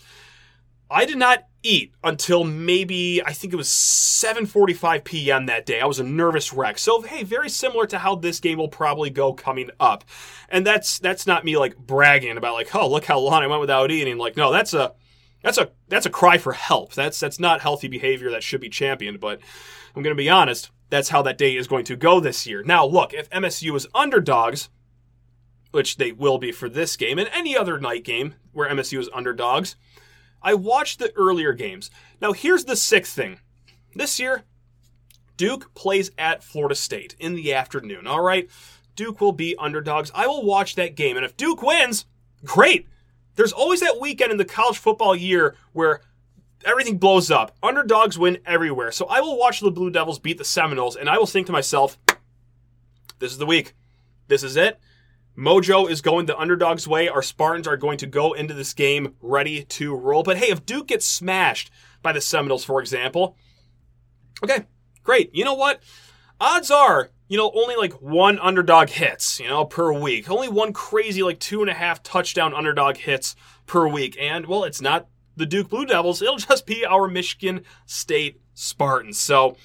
I 0.92 1.06
did 1.06 1.18
not 1.18 1.46
eat 1.62 1.94
until 2.04 2.44
maybe 2.44 3.22
I 3.24 3.34
think 3.34 3.54
it 3.54 3.58
was 3.58 3.68
7:45 3.68 5.04
p.m. 5.04 5.46
that 5.46 5.66
day. 5.66 5.82
I 5.82 5.86
was 5.86 6.00
a 6.00 6.04
nervous 6.04 6.52
wreck. 6.52 6.78
So 6.80 7.02
hey, 7.02 7.24
very 7.24 7.50
similar 7.50 7.86
to 7.88 8.00
how 8.00 8.16
this 8.16 8.40
game 8.40 8.58
will 8.58 8.70
probably 8.70 9.10
go 9.10 9.34
coming 9.34 9.70
up. 9.80 10.04
And 10.50 10.66
that's 10.66 11.00
that's 11.00 11.28
not 11.28 11.46
me 11.46 11.58
like 11.58 11.78
bragging 11.78 12.38
about 12.38 12.56
like, 12.56 12.74
"Oh, 12.76 12.90
look 12.90 13.06
how 13.06 13.20
long 13.20 13.44
I 13.44 13.48
went 13.48 13.62
without 13.62 13.92
eating." 13.92 14.18
Like, 14.18 14.36
no, 14.36 14.52
that's 14.52 14.74
a 14.74 14.94
that's 15.44 15.58
a 15.58 15.70
that's 15.88 16.06
a 16.06 16.12
cry 16.12 16.38
for 16.38 16.54
help. 16.54 16.94
That's 16.94 17.20
that's 17.20 17.40
not 17.40 17.62
healthy 17.62 17.88
behavior 17.88 18.32
that 18.32 18.44
should 18.44 18.62
be 18.62 18.70
championed. 18.70 19.20
But 19.20 19.40
I'm 19.96 20.02
going 20.02 20.16
to 20.16 20.22
be 20.22 20.30
honest. 20.30 20.72
That's 20.90 21.10
how 21.10 21.22
that 21.22 21.38
day 21.38 21.56
is 21.56 21.68
going 21.68 21.86
to 21.86 21.96
go 21.96 22.20
this 22.20 22.48
year. 22.48 22.64
Now, 22.64 22.84
look, 22.84 23.14
if 23.14 23.30
MSU 23.30 23.76
is 23.76 23.88
underdogs, 23.94 24.70
which 25.72 25.98
they 25.98 26.12
will 26.12 26.38
be 26.38 26.52
for 26.52 26.70
this 26.70 26.98
game 26.98 27.20
and 27.20 27.30
any 27.34 27.56
other 27.56 27.80
night 27.80 28.04
game 28.04 28.36
where 28.52 28.70
MSU 28.70 29.00
is 29.00 29.10
underdogs, 29.14 29.76
I 30.42 30.54
watched 30.54 31.00
the 31.00 31.16
earlier 31.16 31.54
games. 31.54 31.92
Now, 32.22 32.32
here's 32.34 32.66
the 32.66 32.76
sixth 32.76 33.14
thing. 33.14 33.40
This 33.94 34.20
year, 34.20 34.44
Duke 35.38 35.74
plays 35.74 36.12
at 36.18 36.44
Florida 36.44 36.76
State 36.76 37.16
in 37.20 37.36
the 37.36 37.54
afternoon. 37.54 38.08
All 38.08 38.22
right, 38.22 38.50
Duke 38.96 39.22
will 39.22 39.32
be 39.32 39.56
underdogs. 39.58 40.12
I 40.14 40.28
will 40.28 40.44
watch 40.44 40.76
that 40.76 40.96
game, 40.96 41.18
and 41.18 41.26
if 41.26 41.38
Duke 41.38 41.62
wins, 41.62 42.06
great. 42.44 42.88
There's 43.36 43.54
always 43.54 43.80
that 43.80 44.00
weekend 44.02 44.32
in 44.32 44.38
the 44.38 44.46
college 44.46 44.78
football 44.78 45.16
year 45.16 45.56
where 45.72 46.02
everything 46.66 46.98
blows 46.98 47.32
up. 47.32 47.56
Underdogs 47.64 48.18
win 48.18 48.40
everywhere. 48.46 48.92
So 48.92 49.06
I 49.06 49.22
will 49.22 49.38
watch 49.38 49.62
the 49.62 49.72
Blue 49.72 49.90
Devils 49.90 50.20
beat 50.20 50.38
the 50.38 50.44
Seminoles 50.44 50.98
and 50.98 51.10
I 51.10 51.18
will 51.18 51.26
think 51.26 51.48
to 51.48 51.54
myself, 51.54 51.98
this 53.20 53.32
is 53.32 53.38
the 53.38 53.46
week. 53.46 53.74
This 54.28 54.44
is 54.44 54.58
it. 54.58 54.80
Mojo 55.40 55.90
is 55.90 56.02
going 56.02 56.26
the 56.26 56.38
underdog's 56.38 56.88
way. 56.88 57.08
Our 57.08 57.22
Spartans 57.22 57.68
are 57.68 57.78
going 57.78 57.98
to 58.00 58.08
go 58.08 58.34
into 58.34 58.54
this 58.54 58.74
game 58.74 59.16
ready 59.22 59.64
to 59.64 59.96
roll. 59.96 60.24
But 60.24 60.38
hey, 60.38 60.52
if 60.52 60.66
Duke 60.66 60.88
gets 60.88 61.06
smashed 61.06 61.72
by 62.02 62.12
the 62.12 62.22
Seminoles, 62.22 62.66
for 62.66 62.82
example, 62.82 63.38
okay, 64.44 64.66
great. 65.04 65.34
You 65.34 65.46
know 65.46 65.54
what? 65.54 65.82
Odds 66.42 66.70
are 66.70 67.12
you 67.30 67.38
know, 67.38 67.52
only 67.54 67.76
like 67.76 68.02
one 68.02 68.40
underdog 68.40 68.90
hits, 68.90 69.40
you 69.40 69.48
know, 69.48 69.64
per 69.64 69.94
week. 69.94 70.30
Only 70.30 70.50
one 70.50 70.74
crazy, 70.74 71.22
like 71.22 71.40
two 71.40 71.62
and 71.62 71.70
a 71.70 71.76
half 71.76 72.02
touchdown 72.02 72.56
underdog 72.56 72.98
hits 72.98 73.36
per 73.68 73.88
week. 73.88 74.18
And, 74.20 74.48
well, 74.48 74.64
it's 74.64 74.82
not 74.82 75.08
the 75.38 75.46
Duke 75.46 75.70
Blue 75.70 75.86
Devils. 75.86 76.24
It'll 76.24 76.38
just 76.38 76.66
be 76.66 76.84
our 76.84 77.08
Michigan 77.08 77.62
State 77.86 78.42
Spartans. 78.56 79.20
So, 79.20 79.56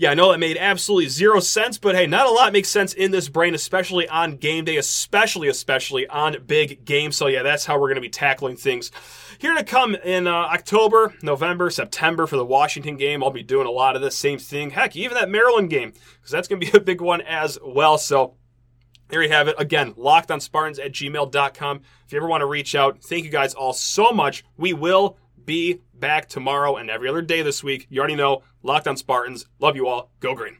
yeah, 0.00 0.12
I 0.12 0.14
know 0.14 0.32
that 0.32 0.38
made 0.38 0.56
absolutely 0.56 1.10
zero 1.10 1.40
sense, 1.40 1.76
but 1.76 1.94
hey, 1.94 2.06
not 2.06 2.26
a 2.26 2.30
lot 2.30 2.54
makes 2.54 2.70
sense 2.70 2.94
in 2.94 3.10
this 3.10 3.28
brain, 3.28 3.54
especially 3.54 4.08
on 4.08 4.36
game 4.36 4.64
day, 4.64 4.78
especially, 4.78 5.48
especially 5.48 6.08
on 6.08 6.38
big 6.46 6.86
games. 6.86 7.16
So, 7.16 7.26
yeah, 7.26 7.42
that's 7.42 7.66
how 7.66 7.74
we're 7.74 7.88
going 7.88 7.96
to 7.96 8.00
be 8.00 8.08
tackling 8.08 8.56
things 8.56 8.90
here 9.38 9.54
to 9.54 9.62
come 9.62 9.94
in 9.94 10.26
uh, 10.26 10.32
October, 10.32 11.12
November, 11.20 11.68
September 11.68 12.26
for 12.26 12.38
the 12.38 12.46
Washington 12.46 12.96
game. 12.96 13.22
I'll 13.22 13.30
be 13.30 13.42
doing 13.42 13.66
a 13.66 13.70
lot 13.70 13.94
of 13.94 14.00
the 14.00 14.10
same 14.10 14.38
thing. 14.38 14.70
Heck, 14.70 14.96
even 14.96 15.18
that 15.18 15.28
Maryland 15.28 15.68
game, 15.68 15.90
because 15.90 16.30
that's 16.30 16.48
going 16.48 16.62
to 16.62 16.72
be 16.72 16.78
a 16.78 16.80
big 16.80 17.02
one 17.02 17.20
as 17.20 17.58
well. 17.62 17.98
So 17.98 18.36
there 19.08 19.22
you 19.22 19.28
have 19.28 19.48
it. 19.48 19.56
Again, 19.58 19.92
locked 19.98 20.30
on 20.30 20.40
Spartans 20.40 20.78
at 20.78 20.92
gmail.com. 20.92 21.80
If 22.06 22.12
you 22.14 22.16
ever 22.16 22.26
want 22.26 22.40
to 22.40 22.46
reach 22.46 22.74
out, 22.74 23.02
thank 23.02 23.26
you 23.26 23.30
guys 23.30 23.52
all 23.52 23.74
so 23.74 24.12
much. 24.12 24.44
We 24.56 24.72
will 24.72 25.18
be 25.44 25.82
back 26.00 26.28
tomorrow 26.28 26.76
and 26.76 26.90
every 26.90 27.08
other 27.08 27.22
day 27.22 27.42
this 27.42 27.62
week. 27.62 27.86
You 27.90 28.00
already 28.00 28.16
know, 28.16 28.42
Locked 28.62 28.88
on 28.88 28.96
Spartans. 28.96 29.46
Love 29.58 29.76
you 29.76 29.86
all. 29.86 30.10
Go 30.20 30.34
green. 30.34 30.58